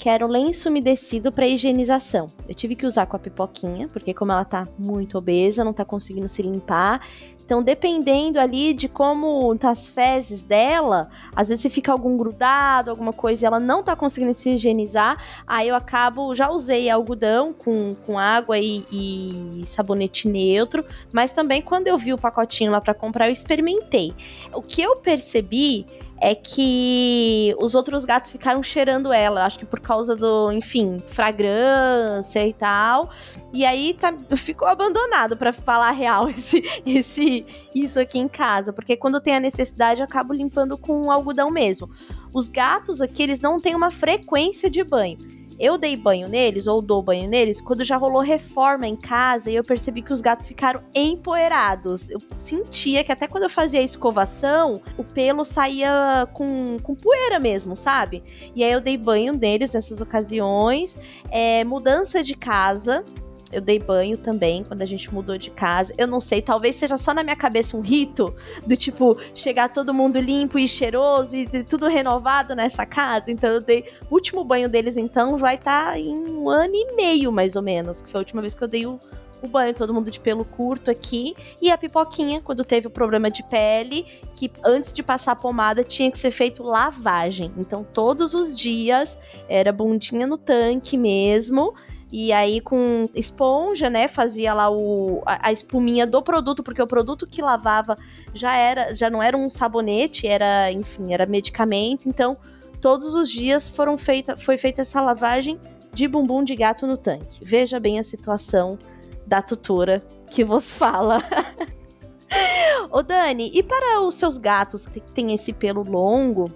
[0.03, 2.29] que era lenço umedecido para higienização.
[2.49, 5.85] Eu tive que usar com a pipoquinha, porque como ela tá muito obesa, não tá
[5.85, 7.07] conseguindo se limpar.
[7.45, 13.13] Então, dependendo ali de como tá as fezes dela, às vezes fica algum grudado, alguma
[13.13, 17.95] coisa e ela não tá conseguindo se higienizar, aí eu acabo, já usei algodão com,
[18.05, 22.93] com água e, e sabonete neutro, mas também quando eu vi o pacotinho lá para
[22.93, 24.13] comprar, eu experimentei.
[24.53, 25.87] O que eu percebi
[26.25, 32.47] é que os outros gatos ficaram cheirando ela, acho que por causa do, enfim, fragrância
[32.47, 33.11] e tal.
[33.53, 38.73] E aí tá, ficou abandonado para falar a real esse, esse isso aqui em casa,
[38.73, 41.91] porque quando tem a necessidade eu acabo limpando com algodão mesmo.
[42.33, 45.19] Os gatos aqui eles não têm uma frequência de banho.
[45.59, 49.55] Eu dei banho neles, ou dou banho neles, quando já rolou reforma em casa e
[49.55, 52.11] eu percebi que os gatos ficaram empoeirados.
[52.11, 57.39] Eu sentia que até quando eu fazia a escovação, o pelo saía com, com poeira
[57.39, 58.23] mesmo, sabe?
[58.55, 60.97] E aí eu dei banho neles nessas ocasiões.
[61.31, 63.05] É, mudança de casa,
[63.53, 65.93] eu dei banho também quando a gente mudou de casa.
[65.99, 68.35] Eu não sei, talvez seja só na minha cabeça um rito
[68.67, 73.31] do tipo chegar todo mundo limpo e cheiroso e tudo renovado nessa casa.
[73.31, 73.85] Então eu dei.
[74.11, 77.63] O último banho deles, então, vai estar tá em um ano e meio, mais ou
[77.63, 78.01] menos.
[78.01, 78.99] Que foi a última vez que eu dei o,
[79.43, 81.35] o banho, todo mundo de pelo curto aqui.
[81.61, 85.85] E a pipoquinha, quando teve o problema de pele, que antes de passar a pomada
[85.85, 87.53] tinha que ser feito lavagem.
[87.57, 91.75] Então, todos os dias era bundinha no tanque mesmo.
[92.13, 96.87] E aí com esponja, né, fazia lá o, a, a, espuminha do produto, porque o
[96.87, 97.97] produto que lavava
[98.35, 102.07] já era, já não era um sabonete, era, enfim, era medicamento.
[102.07, 102.37] Então,
[102.83, 105.59] todos os dias foram feita, foi feita essa lavagem
[105.95, 107.43] de bumbum de gato no tanque.
[107.43, 108.79] Veja bem a situação
[109.27, 111.23] da tutora que vos fala.
[112.91, 116.51] Ô Dani, e para os seus gatos que têm esse pelo longo,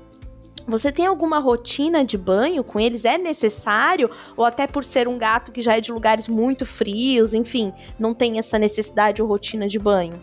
[0.66, 3.05] você tem alguma rotina de banho com eles?
[3.05, 4.11] É necessário?
[4.37, 8.12] Ou até por ser um gato que já é de lugares muito frios, enfim, não
[8.12, 10.14] tem essa necessidade ou rotina de banho?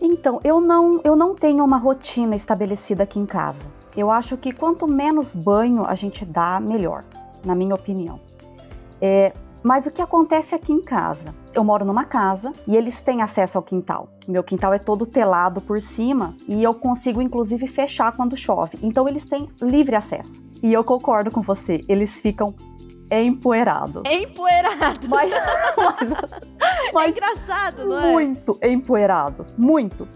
[0.00, 3.66] Então, eu não, eu não tenho uma rotina estabelecida aqui em casa.
[3.94, 7.04] Eu acho que quanto menos banho a gente dá, melhor,
[7.44, 8.18] na minha opinião.
[9.00, 9.32] É,
[9.62, 11.34] mas o que acontece aqui em casa?
[11.52, 14.08] Eu moro numa casa e eles têm acesso ao quintal.
[14.26, 18.78] Meu quintal é todo telado por cima e eu consigo inclusive fechar quando chove.
[18.82, 20.42] Então eles têm livre acesso.
[20.62, 22.54] E eu concordo com você, eles ficam
[23.10, 24.02] empoeirados.
[24.08, 25.08] Empoeirados.
[25.08, 25.30] Mas,
[25.76, 26.10] mas,
[26.94, 28.12] mas é engraçado, não é?
[28.12, 30.06] Muito empoeirados, muito.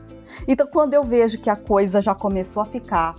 [0.47, 3.17] Então quando eu vejo que a coisa já começou a ficar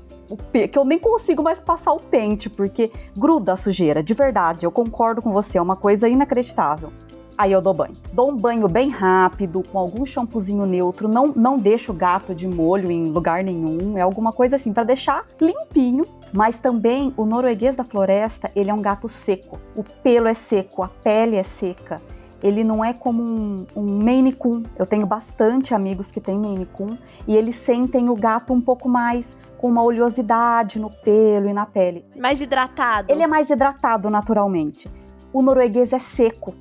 [0.72, 4.72] que eu nem consigo mais passar o pente, porque gruda a sujeira, de verdade, eu
[4.72, 6.92] concordo com você, é uma coisa inacreditável.
[7.38, 7.96] Aí eu dou banho.
[8.14, 12.48] Dou um banho bem rápido, com algum shampoozinho neutro, não, não deixo o gato de
[12.48, 16.06] molho em lugar nenhum, é alguma coisa assim, para deixar limpinho.
[16.34, 19.60] Mas também o norueguês da floresta, ele é um gato seco.
[19.76, 22.02] O pelo é seco, a pele é seca
[22.46, 24.62] ele não é como um, um Maine Coon.
[24.78, 26.96] Eu tenho bastante amigos que têm Maine Coon
[27.28, 31.66] e eles sentem o gato um pouco mais com uma oleosidade no pelo e na
[31.66, 32.06] pele.
[32.16, 33.12] Mais hidratado.
[33.12, 34.88] Ele é mais hidratado naturalmente.
[35.34, 36.54] O norueguês é seco.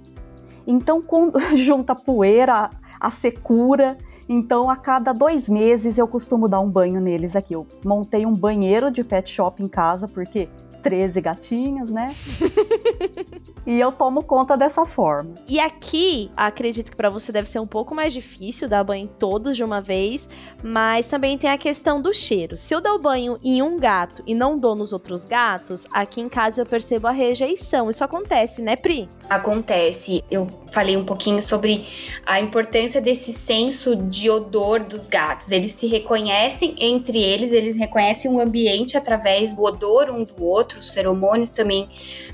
[0.66, 3.98] Então, quando junta poeira, a secura,
[4.28, 7.54] então a cada dois meses eu costumo dar um banho neles aqui.
[7.54, 10.48] Eu montei um banheiro de pet shop em casa, porque
[10.84, 12.14] 13 gatinhos, né?
[13.66, 15.34] e eu tomo conta dessa forma.
[15.48, 19.06] E aqui, acredito que para você deve ser um pouco mais difícil dar banho em
[19.06, 20.28] todos de uma vez,
[20.62, 22.58] mas também tem a questão do cheiro.
[22.58, 26.28] Se eu dou banho em um gato e não dou nos outros gatos, aqui em
[26.28, 27.88] casa eu percebo a rejeição.
[27.88, 29.08] Isso acontece, né, Pri?
[29.28, 30.22] Acontece.
[30.30, 31.86] Eu falei um pouquinho sobre
[32.26, 35.50] a importância desse senso de odor dos gatos.
[35.50, 40.73] Eles se reconhecem entre eles, eles reconhecem o ambiente através do odor um do outro,
[40.78, 41.88] os feromônios também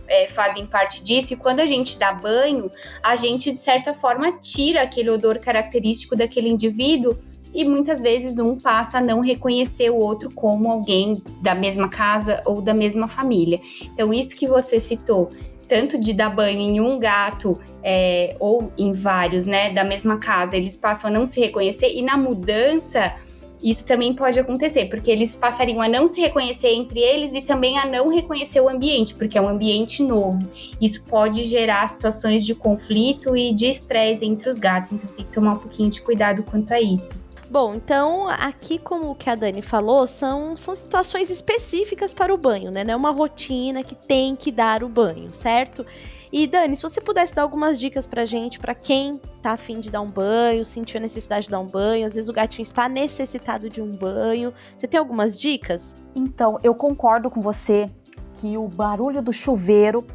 [0.07, 1.33] é, fazem parte disso.
[1.33, 2.71] E quando a gente dá banho,
[3.03, 7.17] a gente, de certa forma, tira aquele odor característico daquele indivíduo
[7.53, 12.43] e muitas vezes um passa a não reconhecer o outro como alguém da mesma casa
[12.45, 13.61] ou da mesma família.
[13.83, 15.31] Então, isso que você citou
[15.71, 20.57] tanto de dar banho em um gato é, ou em vários, né, da mesma casa,
[20.57, 23.15] eles passam a não se reconhecer e na mudança
[23.63, 27.79] isso também pode acontecer, porque eles passariam a não se reconhecer entre eles e também
[27.79, 30.49] a não reconhecer o ambiente, porque é um ambiente novo.
[30.81, 35.33] Isso pode gerar situações de conflito e de estresse entre os gatos, então tem que
[35.33, 37.15] tomar um pouquinho de cuidado quanto a isso.
[37.51, 42.39] Bom, então aqui, como o que a Dani falou, são, são situações específicas para o
[42.39, 42.85] banho, né?
[42.85, 45.85] Não é uma rotina que tem que dar o banho, certo?
[46.33, 49.91] E Dani, se você pudesse dar algumas dicas pra gente, para quem tá afim de
[49.91, 52.89] dar um banho, sentiu a necessidade de dar um banho, às vezes o gatinho está
[52.89, 54.55] necessitado de um banho.
[54.77, 55.95] Você tem algumas dicas?
[56.15, 57.89] Então, eu concordo com você
[58.35, 60.07] que o barulho do chuveiro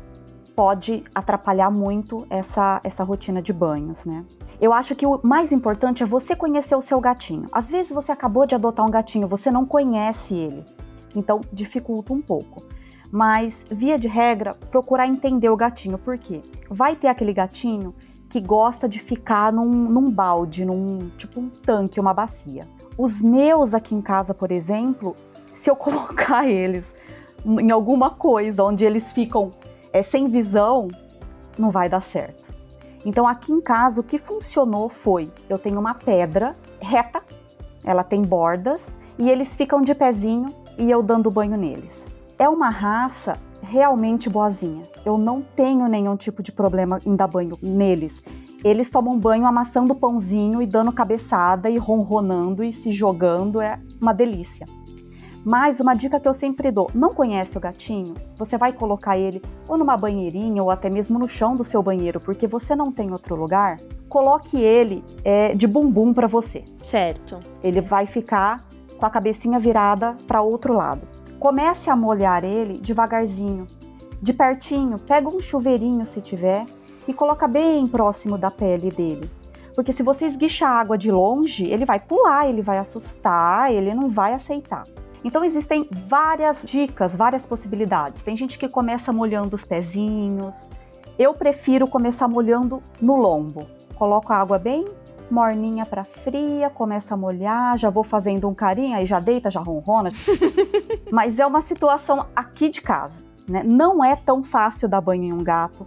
[0.56, 4.26] pode atrapalhar muito essa, essa rotina de banhos, né?
[4.60, 7.46] Eu acho que o mais importante é você conhecer o seu gatinho.
[7.52, 10.66] Às vezes você acabou de adotar um gatinho, você não conhece ele,
[11.14, 12.64] então dificulta um pouco.
[13.12, 16.42] Mas, via de regra, procurar entender o gatinho, por quê?
[16.70, 17.94] Vai ter aquele gatinho
[18.30, 22.68] que gosta de ficar num, num balde, num tipo um tanque, uma bacia.
[22.98, 25.16] Os meus aqui em casa, por exemplo,
[25.54, 26.94] se eu colocar eles
[27.46, 29.52] em alguma coisa onde eles ficam
[29.94, 30.88] é, sem visão,
[31.58, 32.54] não vai dar certo.
[33.06, 37.22] Então aqui em casa o que funcionou foi, eu tenho uma pedra reta,
[37.84, 42.06] ela tem bordas e eles ficam de pezinho e eu dando banho neles.
[42.38, 44.84] É uma raça realmente boazinha.
[45.06, 48.22] Eu não tenho nenhum tipo de problema em dar banho neles.
[48.64, 54.14] Eles tomam banho amassando pãozinho e dando cabeçada e ronronando e se jogando, é uma
[54.14, 54.68] delícia.
[55.46, 58.16] Mas uma dica que eu sempre dou: não conhece o gatinho?
[58.36, 62.20] Você vai colocar ele ou numa banheirinha ou até mesmo no chão do seu banheiro,
[62.20, 63.78] porque você não tem outro lugar.
[64.10, 66.66] Coloque ele é, de bumbum para você.
[66.84, 67.40] Certo.
[67.64, 68.68] Ele vai ficar
[68.98, 71.15] com a cabecinha virada para outro lado.
[71.46, 73.68] Comece a molhar ele devagarzinho,
[74.20, 74.98] de pertinho.
[74.98, 76.66] Pega um chuveirinho se tiver
[77.08, 79.30] e coloca bem próximo da pele dele.
[79.76, 83.94] Porque se você esguichar a água de longe, ele vai pular, ele vai assustar, ele
[83.94, 84.86] não vai aceitar.
[85.24, 88.24] Então existem várias dicas, várias possibilidades.
[88.24, 90.68] Tem gente que começa molhando os pezinhos.
[91.16, 93.68] Eu prefiro começar molhando no lombo.
[93.94, 94.84] Coloco a água bem
[95.30, 99.60] morninha para fria, começa a molhar, já vou fazendo um carinho, aí já deita, já
[99.60, 100.10] ronrona.
[101.12, 103.64] Mas é uma situação aqui de casa, né?
[103.64, 105.86] Não é tão fácil dar banho em um gato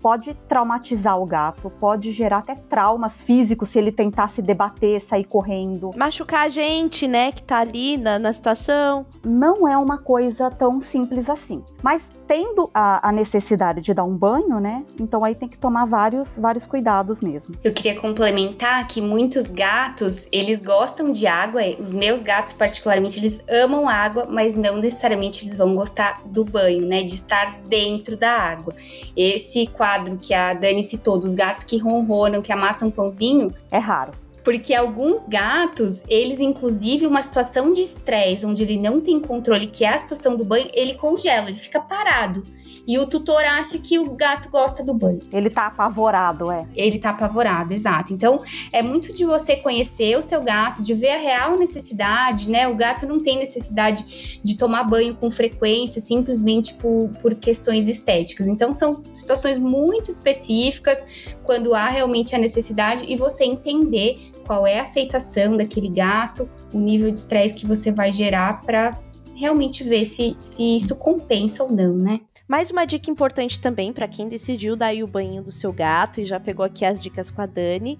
[0.00, 5.24] pode traumatizar o gato, pode gerar até traumas físicos se ele tentar se debater, sair
[5.24, 5.90] correndo.
[5.96, 9.06] Machucar a gente, né, que tá ali na, na situação.
[9.24, 11.64] Não é uma coisa tão simples assim.
[11.82, 15.86] Mas tendo a, a, necessidade de dar um banho, né, então aí tem que tomar
[15.86, 17.54] vários, vários cuidados mesmo.
[17.64, 23.40] Eu queria complementar que muitos gatos, eles gostam de água, os meus gatos particularmente, eles
[23.48, 28.30] amam água, mas não necessariamente eles vão gostar do banho, né, de estar dentro da
[28.30, 28.74] água.
[29.16, 33.54] Esse quase quadro que a Dani citou, dos gatos que ronronam, que amassam pãozinho.
[33.72, 34.12] É raro.
[34.44, 39.84] Porque alguns gatos, eles, inclusive, uma situação de estresse, onde ele não tem controle, que
[39.84, 42.42] é a situação do banho, ele congela, ele fica parado.
[42.88, 45.20] E o tutor acha que o gato gosta do banho.
[45.30, 46.66] Ele tá apavorado, é.
[46.74, 48.14] Ele tá apavorado, exato.
[48.14, 48.40] Então,
[48.72, 52.66] é muito de você conhecer o seu gato, de ver a real necessidade, né?
[52.66, 58.46] O gato não tem necessidade de tomar banho com frequência, simplesmente por, por questões estéticas.
[58.46, 64.78] Então, são situações muito específicas, quando há realmente a necessidade, e você entender qual é
[64.78, 68.98] a aceitação daquele gato, o nível de estresse que você vai gerar para
[69.38, 72.20] realmente ver se, se isso compensa ou não, né?
[72.48, 76.24] Mais uma dica importante também para quem decidiu dar o banho do seu gato e
[76.24, 77.98] já pegou aqui as dicas com a Dani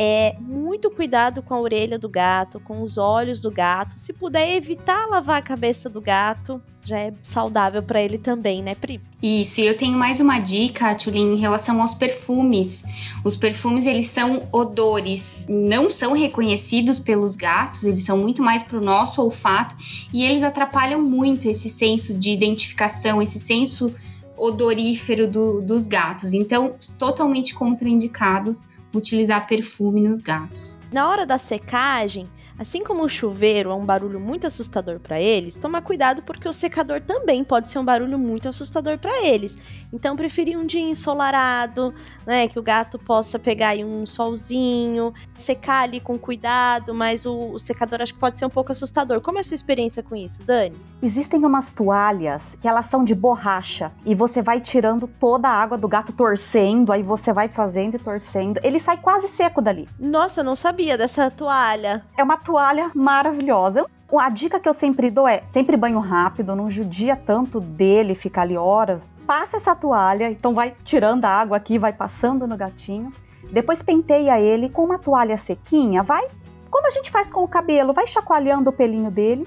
[0.00, 3.98] é muito cuidado com a orelha do gato, com os olhos do gato.
[3.98, 8.76] Se puder evitar lavar a cabeça do gato, já é saudável para ele também, né,
[8.76, 9.00] Pri?
[9.20, 12.84] Isso, e eu tenho mais uma dica, Tulin, em relação aos perfumes.
[13.24, 18.78] Os perfumes, eles são odores, não são reconhecidos pelos gatos, eles são muito mais para
[18.78, 19.74] o nosso olfato
[20.14, 23.92] e eles atrapalham muito esse senso de identificação, esse senso
[24.36, 26.32] odorífero do, dos gatos.
[26.32, 28.62] Então, totalmente contraindicados
[28.98, 30.78] utilizar perfume nos gatos.
[30.90, 32.26] Na hora da secagem,
[32.58, 36.52] assim como o chuveiro é um barulho muito assustador para eles, toma cuidado porque o
[36.52, 39.56] secador também pode ser um barulho muito assustador para eles.
[39.92, 41.94] Então, preferir um dia ensolarado,
[42.26, 47.52] né, que o gato possa pegar aí um solzinho, secar ali com cuidado, mas o,
[47.52, 49.20] o secador acho que pode ser um pouco assustador.
[49.20, 50.76] Como é a sua experiência com isso, Dani?
[51.02, 55.78] Existem umas toalhas que elas são de borracha e você vai tirando toda a água
[55.78, 58.58] do gato torcendo, aí você vai fazendo e torcendo.
[58.62, 59.88] Ele sai quase seco dali.
[59.98, 62.04] Nossa, eu não sabia sabia dessa toalha.
[62.16, 63.84] É uma toalha maravilhosa.
[64.16, 68.42] A dica que eu sempre dou é sempre banho rápido, não judia tanto dele ficar
[68.42, 69.14] ali horas.
[69.26, 73.12] Passa essa toalha, então vai tirando a água aqui, vai passando no gatinho.
[73.52, 76.26] Depois penteia ele com uma toalha sequinha, vai
[76.70, 79.46] como a gente faz com o cabelo, vai chacoalhando o pelinho dele.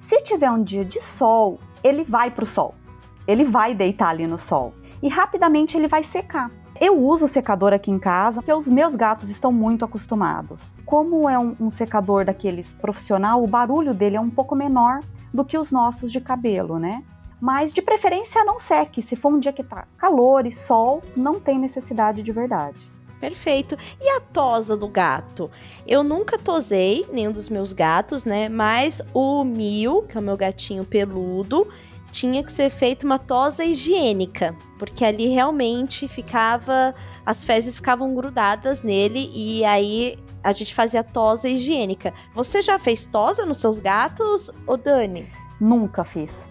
[0.00, 2.74] Se tiver um dia de sol, ele vai para o sol.
[3.26, 4.72] Ele vai deitar ali no sol
[5.02, 6.50] e rapidamente ele vai secar.
[6.80, 10.76] Eu uso secador aqui em casa porque os meus gatos estão muito acostumados.
[10.84, 15.00] Como é um, um secador daqueles profissional, o barulho dele é um pouco menor
[15.32, 17.02] do que os nossos de cabelo, né?
[17.40, 19.00] Mas de preferência não seque.
[19.00, 22.92] Se for um dia que tá calor e sol, não tem necessidade de verdade.
[23.20, 23.78] Perfeito.
[24.00, 25.50] E a tosa do gato?
[25.86, 28.48] Eu nunca tosei nenhum dos meus gatos, né?
[28.48, 31.66] Mas o Mil, que é o meu gatinho peludo,
[32.10, 36.94] tinha que ser feita uma tosa higiênica, porque ali realmente ficava,
[37.24, 42.14] as fezes ficavam grudadas nele e aí a gente fazia tosa higiênica.
[42.34, 45.28] Você já fez tosa nos seus gatos, ô Dani?
[45.60, 46.48] Nunca fiz.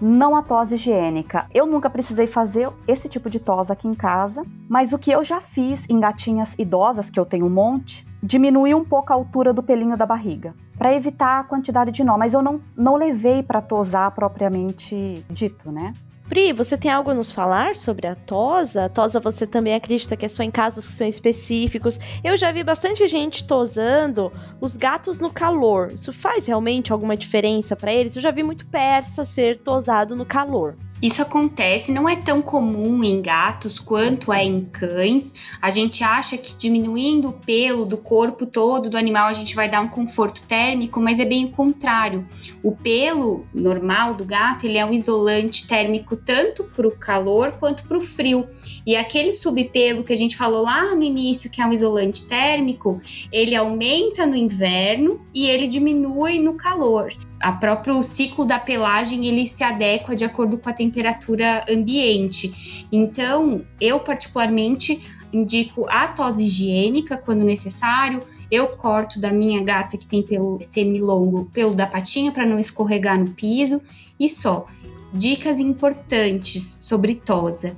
[0.00, 1.46] Não a tosa higiênica.
[1.52, 5.24] Eu nunca precisei fazer esse tipo de tosa aqui em casa, mas o que eu
[5.24, 9.52] já fiz em gatinhas idosas, que eu tenho um monte, diminuir um pouco a altura
[9.52, 13.42] do pelinho da barriga, para evitar a quantidade de nó, mas eu não, não levei
[13.42, 15.92] para tosar propriamente dito, né?
[16.28, 18.86] Pri, você tem algo a nos falar sobre a tosa?
[18.86, 22.00] A tosa você também acredita que é só em casos que são específicos?
[22.24, 25.92] Eu já vi bastante gente tosando os gatos no calor.
[25.92, 28.16] Isso faz realmente alguma diferença para eles?
[28.16, 30.76] Eu já vi muito persa ser tosado no calor.
[31.00, 35.32] Isso acontece, não é tão comum em gatos quanto é em cães.
[35.60, 39.68] A gente acha que diminuindo o pelo do corpo todo do animal a gente vai
[39.68, 42.26] dar um conforto térmico, mas é bem o contrário.
[42.62, 47.84] O pelo normal do gato ele é um isolante térmico tanto para o calor quanto
[47.84, 48.46] para o frio.
[48.86, 53.00] E aquele subpelo que a gente falou lá no início, que é um isolante térmico,
[53.30, 59.46] ele aumenta no inverno e ele diminui no calor a próprio ciclo da pelagem ele
[59.46, 62.86] se adequa de acordo com a temperatura ambiente.
[62.90, 65.00] Então, eu particularmente
[65.32, 68.22] indico a tosse higiênica quando necessário.
[68.50, 73.18] Eu corto da minha gata que tem pelo semilongo, pelo da patinha para não escorregar
[73.18, 73.82] no piso
[74.18, 74.66] e só.
[75.12, 77.76] Dicas importantes sobre tosa.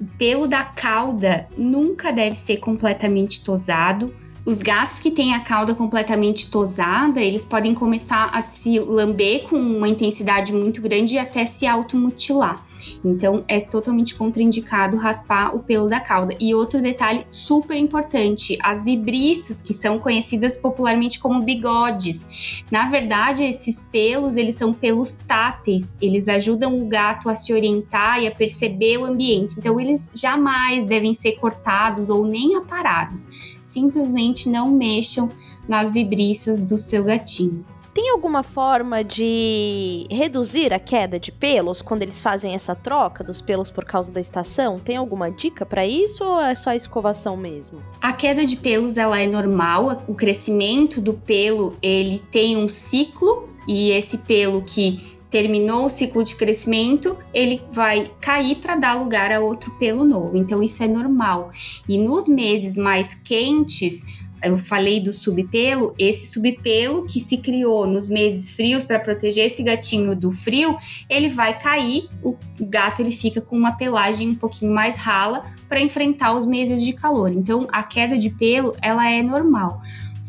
[0.00, 4.14] O pelo da cauda nunca deve ser completamente tosado
[4.48, 9.56] os gatos que têm a cauda completamente tosada, eles podem começar a se lamber com
[9.56, 12.64] uma intensidade muito grande e até se automutilar.
[13.04, 16.34] Então é totalmente contraindicado raspar o pelo da cauda.
[16.40, 22.64] E outro detalhe super importante: as vibriças, que são conhecidas popularmente como bigodes.
[22.70, 28.22] Na verdade, esses pelos, eles são pelos táteis, eles ajudam o gato a se orientar
[28.22, 29.58] e a perceber o ambiente.
[29.58, 33.58] Então eles jamais devem ser cortados ou nem aparados.
[33.62, 35.30] Simplesmente não mexam
[35.68, 37.64] nas vibriças do seu gatinho.
[37.98, 43.40] Tem alguma forma de reduzir a queda de pelos quando eles fazem essa troca dos
[43.40, 44.78] pelos por causa da estação?
[44.78, 47.80] Tem alguma dica para isso ou é só escovação mesmo?
[48.00, 53.48] A queda de pelos ela é normal, o crescimento do pelo, ele tem um ciclo
[53.66, 59.32] e esse pelo que terminou o ciclo de crescimento, ele vai cair para dar lugar
[59.32, 60.36] a outro pelo novo.
[60.36, 61.50] Então isso é normal.
[61.88, 68.08] E nos meses mais quentes, eu falei do subpelo, esse subpelo que se criou nos
[68.08, 70.76] meses frios para proteger esse gatinho do frio,
[71.08, 75.80] ele vai cair, o gato ele fica com uma pelagem um pouquinho mais rala para
[75.80, 77.32] enfrentar os meses de calor.
[77.32, 79.80] Então a queda de pelo, ela é normal.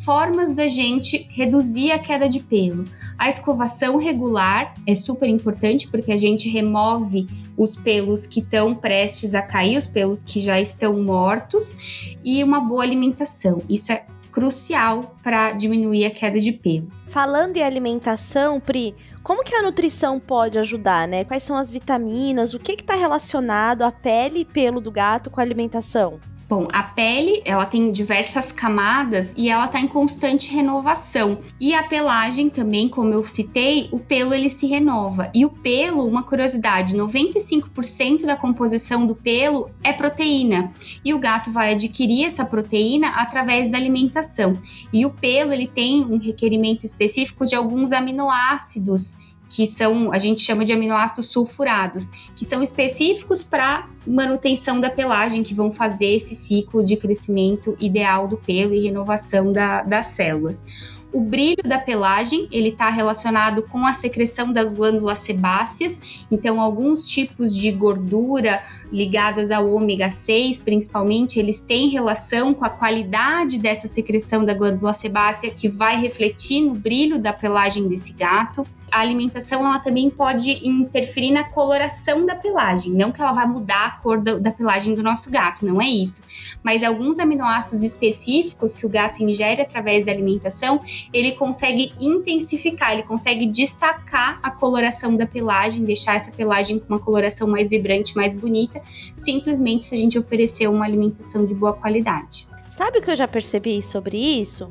[0.05, 2.85] Formas da gente reduzir a queda de pelo.
[3.19, 9.35] A escovação regular é super importante porque a gente remove os pelos que estão prestes
[9.35, 13.61] a cair, os pelos que já estão mortos, e uma boa alimentação.
[13.69, 16.87] Isso é crucial para diminuir a queda de pelo.
[17.07, 21.25] Falando em alimentação, Pri, como que a nutrição pode ajudar, né?
[21.25, 22.53] Quais são as vitaminas?
[22.53, 26.21] O que está relacionado à pele e pelo do gato com a alimentação?
[26.49, 31.37] Bom, a pele, ela tem diversas camadas e ela está em constante renovação.
[31.59, 35.29] E a pelagem também, como eu citei, o pelo ele se renova.
[35.31, 40.73] E o pelo, uma curiosidade, 95% da composição do pelo é proteína.
[41.05, 44.57] E o gato vai adquirir essa proteína através da alimentação.
[44.91, 50.41] E o pelo, ele tem um requerimento específico de alguns aminoácidos que são, a gente
[50.41, 56.35] chama de aminoácidos sulfurados, que são específicos para manutenção da pelagem, que vão fazer esse
[56.35, 60.99] ciclo de crescimento ideal do pelo e renovação da, das células.
[61.11, 67.07] O brilho da pelagem, ele está relacionado com a secreção das glândulas sebáceas, então alguns
[67.07, 73.87] tipos de gordura ligadas ao ômega 6, principalmente, eles têm relação com a qualidade dessa
[73.87, 79.65] secreção da glândula sebácea que vai refletir no brilho da pelagem desse gato a alimentação
[79.65, 82.93] ela também pode interferir na coloração da pelagem.
[82.93, 85.87] Não que ela vai mudar a cor do, da pelagem do nosso gato, não é
[85.87, 86.21] isso.
[86.63, 90.81] Mas alguns aminoácidos específicos que o gato ingere através da alimentação,
[91.13, 96.99] ele consegue intensificar, ele consegue destacar a coloração da pelagem, deixar essa pelagem com uma
[96.99, 98.81] coloração mais vibrante, mais bonita,
[99.15, 102.47] simplesmente se a gente oferecer uma alimentação de boa qualidade.
[102.69, 104.69] Sabe o que eu já percebi sobre isso?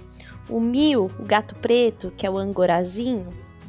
[0.48, 3.28] O Mil, o gato preto, que é o angorazinho,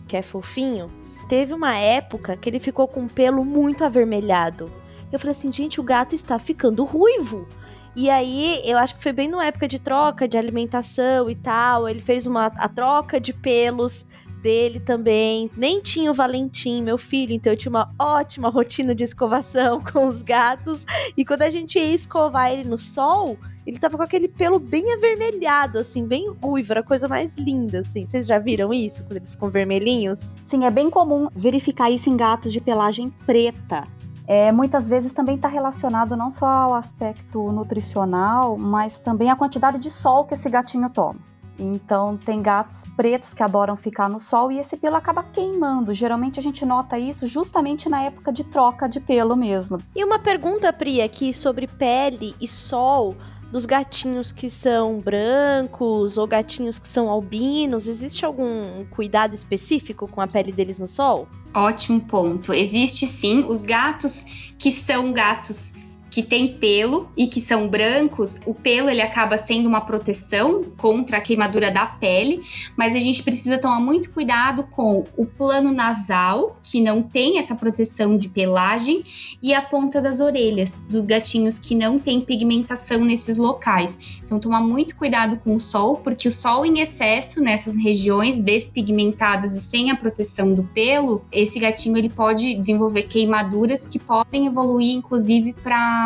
[0.10, 0.91] que é fofinho,
[1.30, 4.72] teve uma época que ele ficou com o pelo muito avermelhado.
[5.12, 7.47] Eu falei assim, gente, o gato está ficando ruivo.
[7.95, 11.88] E aí, eu acho que foi bem na época de troca de alimentação e tal.
[11.88, 14.05] Ele fez uma a troca de pelos
[14.41, 15.49] dele também.
[15.55, 20.07] Nem tinha o Valentim, meu filho, então eu tinha uma ótima rotina de escovação com
[20.07, 20.85] os gatos.
[21.15, 24.93] E quando a gente ia escovar ele no sol, ele tava com aquele pelo bem
[24.93, 28.07] avermelhado, assim, bem ruivo, era a coisa mais linda, assim.
[28.07, 30.19] Vocês já viram isso, quando eles ficam vermelhinhos?
[30.43, 33.87] Sim, é bem comum verificar isso em gatos de pelagem preta.
[34.25, 39.79] É, muitas vezes também está relacionado não só ao aspecto nutricional, mas também à quantidade
[39.79, 41.19] de sol que esse gatinho toma.
[41.60, 45.93] Então, tem gatos pretos que adoram ficar no sol e esse pelo acaba queimando.
[45.93, 49.80] Geralmente a gente nota isso justamente na época de troca de pelo mesmo.
[49.95, 53.16] E uma pergunta, Pri, aqui sobre pele e sol
[53.51, 57.88] dos gatinhos que são brancos ou gatinhos que são albinos?
[57.88, 61.28] Existe algum cuidado específico com a pele deles no sol?
[61.53, 62.53] Ótimo ponto.
[62.53, 63.43] Existe sim.
[63.47, 65.74] Os gatos que são gatos
[66.10, 71.18] que têm pelo e que são brancos, o pelo ele acaba sendo uma proteção contra
[71.18, 72.41] a queimadura da pele,
[72.76, 77.55] mas a gente precisa tomar muito cuidado com o plano nasal, que não tem essa
[77.55, 79.03] proteção de pelagem,
[79.41, 84.20] e a ponta das orelhas dos gatinhos que não tem pigmentação nesses locais.
[84.24, 89.53] Então tomar muito cuidado com o sol, porque o sol em excesso nessas regiões despigmentadas
[89.55, 94.95] e sem a proteção do pelo, esse gatinho ele pode desenvolver queimaduras que podem evoluir
[94.95, 95.98] inclusive para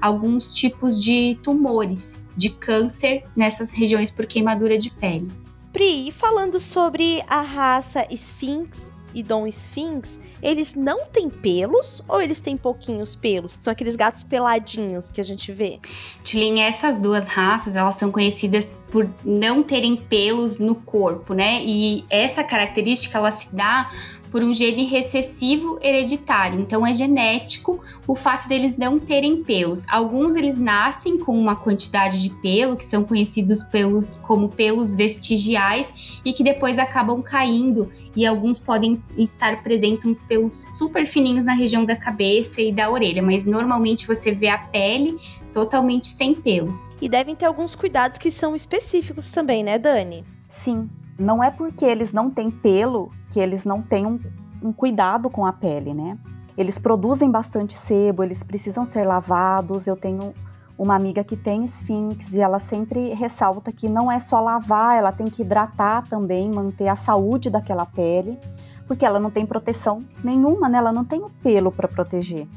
[0.00, 5.30] alguns tipos de tumores, de câncer nessas regiões por queimadura de pele.
[5.72, 12.40] Pri, falando sobre a raça Sphinx e Dom Sphinx, eles não têm pelos ou eles
[12.40, 13.58] têm pouquinhos pelos?
[13.60, 15.78] São aqueles gatos peladinhos que a gente vê.
[16.22, 21.62] Tulin, essas duas raças, elas são conhecidas por não terem pelos no corpo, né?
[21.64, 23.90] E essa característica ela se dá
[24.30, 26.60] por um gene recessivo hereditário.
[26.60, 29.84] Então é genético o fato deles não terem pelos.
[29.88, 36.20] Alguns eles nascem com uma quantidade de pelo que são conhecidos pelos como pelos vestigiais
[36.24, 41.52] e que depois acabam caindo e alguns podem estar presentes uns pelos super fininhos na
[41.52, 45.16] região da cabeça e da orelha, mas normalmente você vê a pele
[45.52, 46.78] totalmente sem pelo.
[47.00, 50.24] E devem ter alguns cuidados que são específicos também, né, Dani?
[50.58, 54.18] Sim, não é porque eles não têm pelo que eles não têm um,
[54.60, 56.18] um cuidado com a pele, né?
[56.56, 59.86] Eles produzem bastante sebo, eles precisam ser lavados.
[59.86, 60.34] Eu tenho
[60.76, 65.12] uma amiga que tem esfinx e ela sempre ressalta que não é só lavar, ela
[65.12, 68.36] tem que hidratar também, manter a saúde daquela pele,
[68.88, 70.78] porque ela não tem proteção nenhuma, né?
[70.78, 72.48] Ela não tem o pelo para proteger.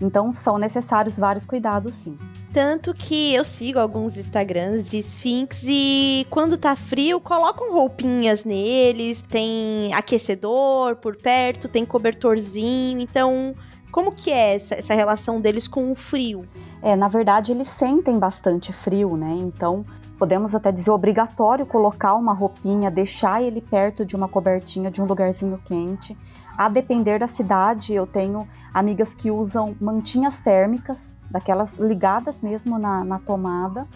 [0.00, 2.18] Então são necessários vários cuidados, sim.
[2.52, 9.20] Tanto que eu sigo alguns Instagrams de Sphinx e quando tá frio, colocam roupinhas neles,
[9.22, 13.00] tem aquecedor por perto, tem cobertorzinho.
[13.00, 13.54] Então,
[13.92, 16.44] como que é essa, essa relação deles com o frio?
[16.82, 19.34] É, na verdade, eles sentem bastante frio, né?
[19.38, 19.84] Então,
[20.18, 25.06] podemos até dizer obrigatório colocar uma roupinha, deixar ele perto de uma cobertinha, de um
[25.06, 26.16] lugarzinho quente.
[26.56, 33.04] A depender da cidade, eu tenho amigas que usam mantinhas térmicas, daquelas ligadas mesmo na,
[33.04, 33.86] na tomada,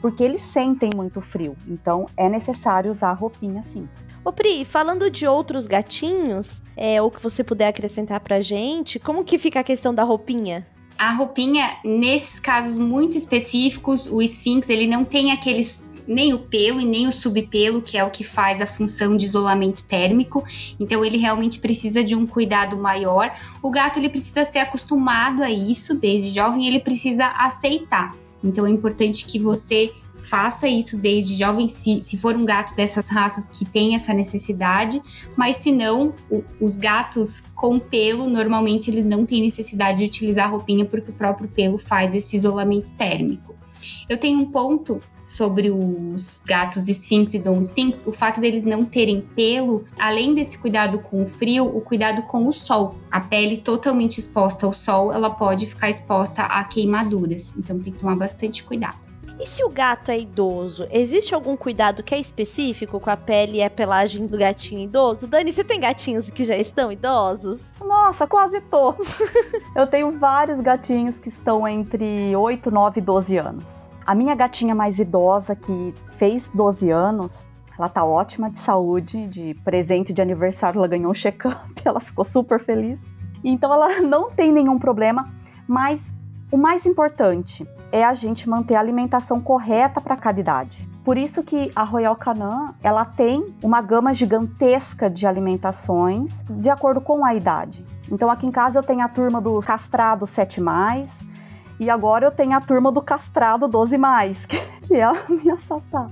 [0.00, 1.56] porque eles sentem muito frio.
[1.66, 3.88] Então é necessário usar roupinha sim.
[4.24, 9.24] Ô Pri, falando de outros gatinhos, é, ou que você puder acrescentar pra gente, como
[9.24, 10.66] que fica a questão da roupinha?
[10.98, 16.80] A roupinha, nesses casos muito específicos, o Sphinx ele não tem aqueles nem o pelo
[16.80, 20.42] e nem o subpelo, que é o que faz a função de isolamento térmico.
[20.80, 23.32] Então ele realmente precisa de um cuidado maior.
[23.62, 28.16] O gato ele precisa ser acostumado a isso desde jovem, ele precisa aceitar.
[28.42, 29.92] Então é importante que você
[30.22, 35.00] faça isso desde jovem, se, se for um gato dessas raças que tem essa necessidade,
[35.36, 36.12] mas se não,
[36.60, 41.48] os gatos com pelo, normalmente eles não têm necessidade de utilizar roupinha porque o próprio
[41.48, 43.54] pelo faz esse isolamento térmico.
[44.08, 45.00] Eu tenho um ponto
[45.30, 50.58] sobre os gatos Sphinx e Dom Sphinx, o fato deles não terem pelo, além desse
[50.58, 52.96] cuidado com o frio, o cuidado com o sol.
[53.10, 57.98] A pele totalmente exposta ao sol, ela pode ficar exposta a queimaduras, então tem que
[57.98, 59.08] tomar bastante cuidado.
[59.40, 63.58] E se o gato é idoso, existe algum cuidado que é específico com a pele
[63.58, 65.28] e a pelagem do gatinho idoso?
[65.28, 67.62] Dani, você tem gatinhos que já estão idosos?
[67.80, 69.06] Nossa, quase todos.
[69.76, 73.87] Eu tenho vários gatinhos que estão entre 8, 9 e 12 anos.
[74.08, 77.46] A minha gatinha mais idosa, que fez 12 anos,
[77.78, 82.24] ela tá ótima de saúde, de presente de aniversário, ela ganhou um check-up, ela ficou
[82.24, 82.98] super feliz.
[83.44, 85.30] Então ela não tem nenhum problema,
[85.66, 86.14] mas
[86.50, 90.88] o mais importante é a gente manter a alimentação correta para cada idade.
[91.04, 97.02] Por isso que a Royal Canin, ela tem uma gama gigantesca de alimentações de acordo
[97.02, 97.84] com a idade.
[98.10, 100.62] Então aqui em casa eu tenho a turma dos castrados 7+,
[101.78, 106.10] e agora eu tenho a turma do castrado 12 mais, que é a minha sassá.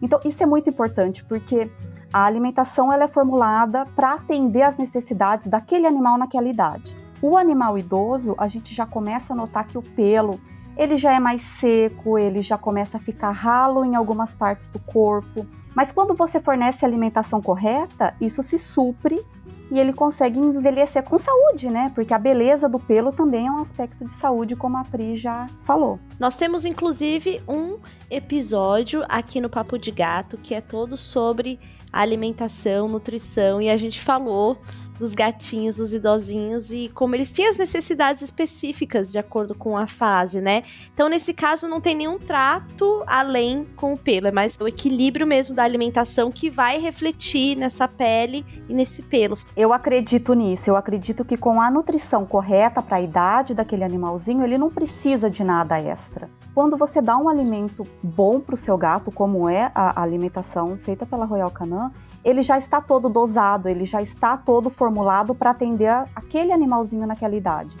[0.00, 1.70] Então isso é muito importante porque
[2.12, 6.96] a alimentação ela é formulada para atender às necessidades daquele animal naquela idade.
[7.22, 10.40] O animal idoso, a gente já começa a notar que o pelo
[10.76, 14.78] ele já é mais seco, ele já começa a ficar ralo em algumas partes do
[14.78, 15.46] corpo.
[15.74, 19.24] Mas quando você fornece a alimentação correta, isso se supre
[19.70, 21.90] e ele consegue envelhecer com saúde, né?
[21.94, 25.48] Porque a beleza do pelo também é um aspecto de saúde, como a Pri já
[25.64, 25.98] falou.
[26.18, 27.78] Nós temos inclusive um
[28.10, 31.58] episódio aqui no Papo de Gato que é todo sobre
[31.92, 34.58] alimentação, nutrição e a gente falou
[34.98, 39.86] dos gatinhos, dos idosinhos e como eles têm as necessidades específicas de acordo com a
[39.86, 40.62] fase, né?
[40.92, 45.26] Então, nesse caso, não tem nenhum trato além com o pelo, é mais o equilíbrio
[45.26, 49.36] mesmo da alimentação que vai refletir nessa pele e nesse pelo.
[49.56, 54.44] Eu acredito nisso, eu acredito que com a nutrição correta para a idade daquele animalzinho,
[54.44, 56.30] ele não precisa de nada extra.
[56.54, 61.06] Quando você dá um alimento bom para o seu gato, como é a alimentação feita
[61.06, 61.90] pela Royal Canin,
[62.24, 67.34] ele já está todo dosado, ele já está todo formulado para atender aquele animalzinho naquela
[67.34, 67.76] idade.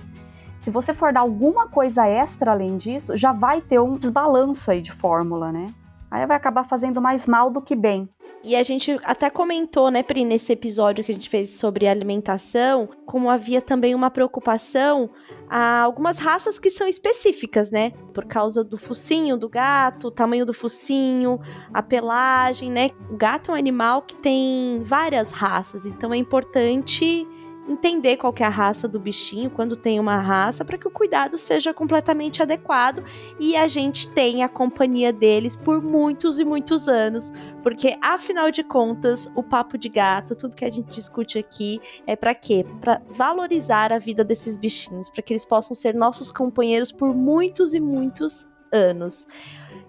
[0.58, 4.80] Se você for dar alguma coisa extra além disso, já vai ter um desbalanço aí
[4.80, 5.74] de fórmula, né?
[6.12, 8.06] Aí vai acabar fazendo mais mal do que bem.
[8.44, 12.86] E a gente até comentou, né, Pri, nesse episódio que a gente fez sobre alimentação,
[13.06, 15.08] como havia também uma preocupação
[15.48, 17.92] a algumas raças que são específicas, né?
[18.12, 21.40] Por causa do focinho do gato, o tamanho do focinho,
[21.72, 22.90] a pelagem, né?
[23.08, 27.26] O gato é um animal que tem várias raças, então é importante
[27.68, 31.38] entender qual é a raça do bichinho, quando tem uma raça, para que o cuidado
[31.38, 33.04] seja completamente adequado
[33.38, 37.32] e a gente tenha a companhia deles por muitos e muitos anos,
[37.62, 42.16] porque afinal de contas, o papo de gato, tudo que a gente discute aqui é
[42.16, 42.66] para quê?
[42.80, 47.74] Para valorizar a vida desses bichinhos, para que eles possam ser nossos companheiros por muitos
[47.74, 49.26] e muitos anos.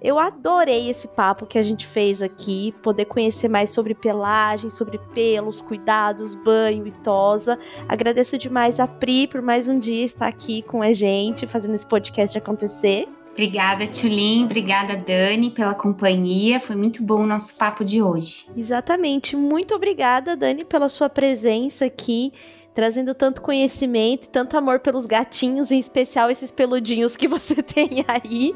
[0.04, 4.97] Eu adorei esse papo que a gente fez aqui, poder conhecer mais sobre pelagem, sobre
[4.97, 7.58] pelos, cuidados, banho e tosa.
[7.88, 11.86] Agradeço demais a Pri por mais um dia estar aqui com a gente, fazendo esse
[11.86, 13.08] podcast acontecer.
[13.32, 14.43] Obrigada, Tulin.
[14.43, 16.60] Obrigada, Dani, pela companhia.
[16.60, 18.45] Foi muito bom o nosso papo de hoje.
[18.56, 19.36] Exatamente.
[19.36, 22.32] Muito obrigada, Dani, pela sua presença aqui,
[22.74, 28.55] trazendo tanto conhecimento, tanto amor pelos gatinhos, em especial esses peludinhos que você tem aí.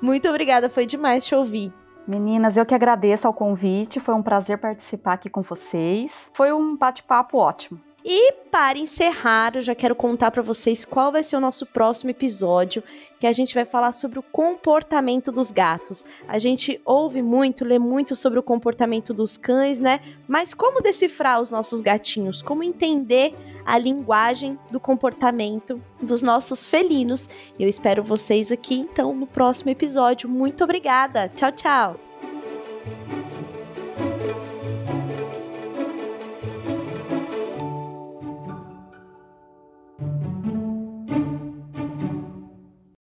[0.00, 1.72] Muito obrigada, foi demais te ouvir.
[2.06, 6.12] Meninas, eu que agradeço ao convite, foi um prazer participar aqui com vocês.
[6.34, 7.80] Foi um bate-papo ótimo.
[8.04, 12.10] E para encerrar, eu já quero contar para vocês qual vai ser o nosso próximo
[12.10, 12.82] episódio,
[13.18, 16.04] que a gente vai falar sobre o comportamento dos gatos.
[16.28, 20.00] A gente ouve muito, lê muito sobre o comportamento dos cães, né?
[20.28, 22.42] Mas como decifrar os nossos gatinhos?
[22.42, 23.34] Como entender
[23.64, 27.26] a linguagem do comportamento dos nossos felinos?
[27.58, 30.28] Eu espero vocês aqui então no próximo episódio.
[30.28, 31.30] Muito obrigada.
[31.30, 32.13] Tchau, tchau.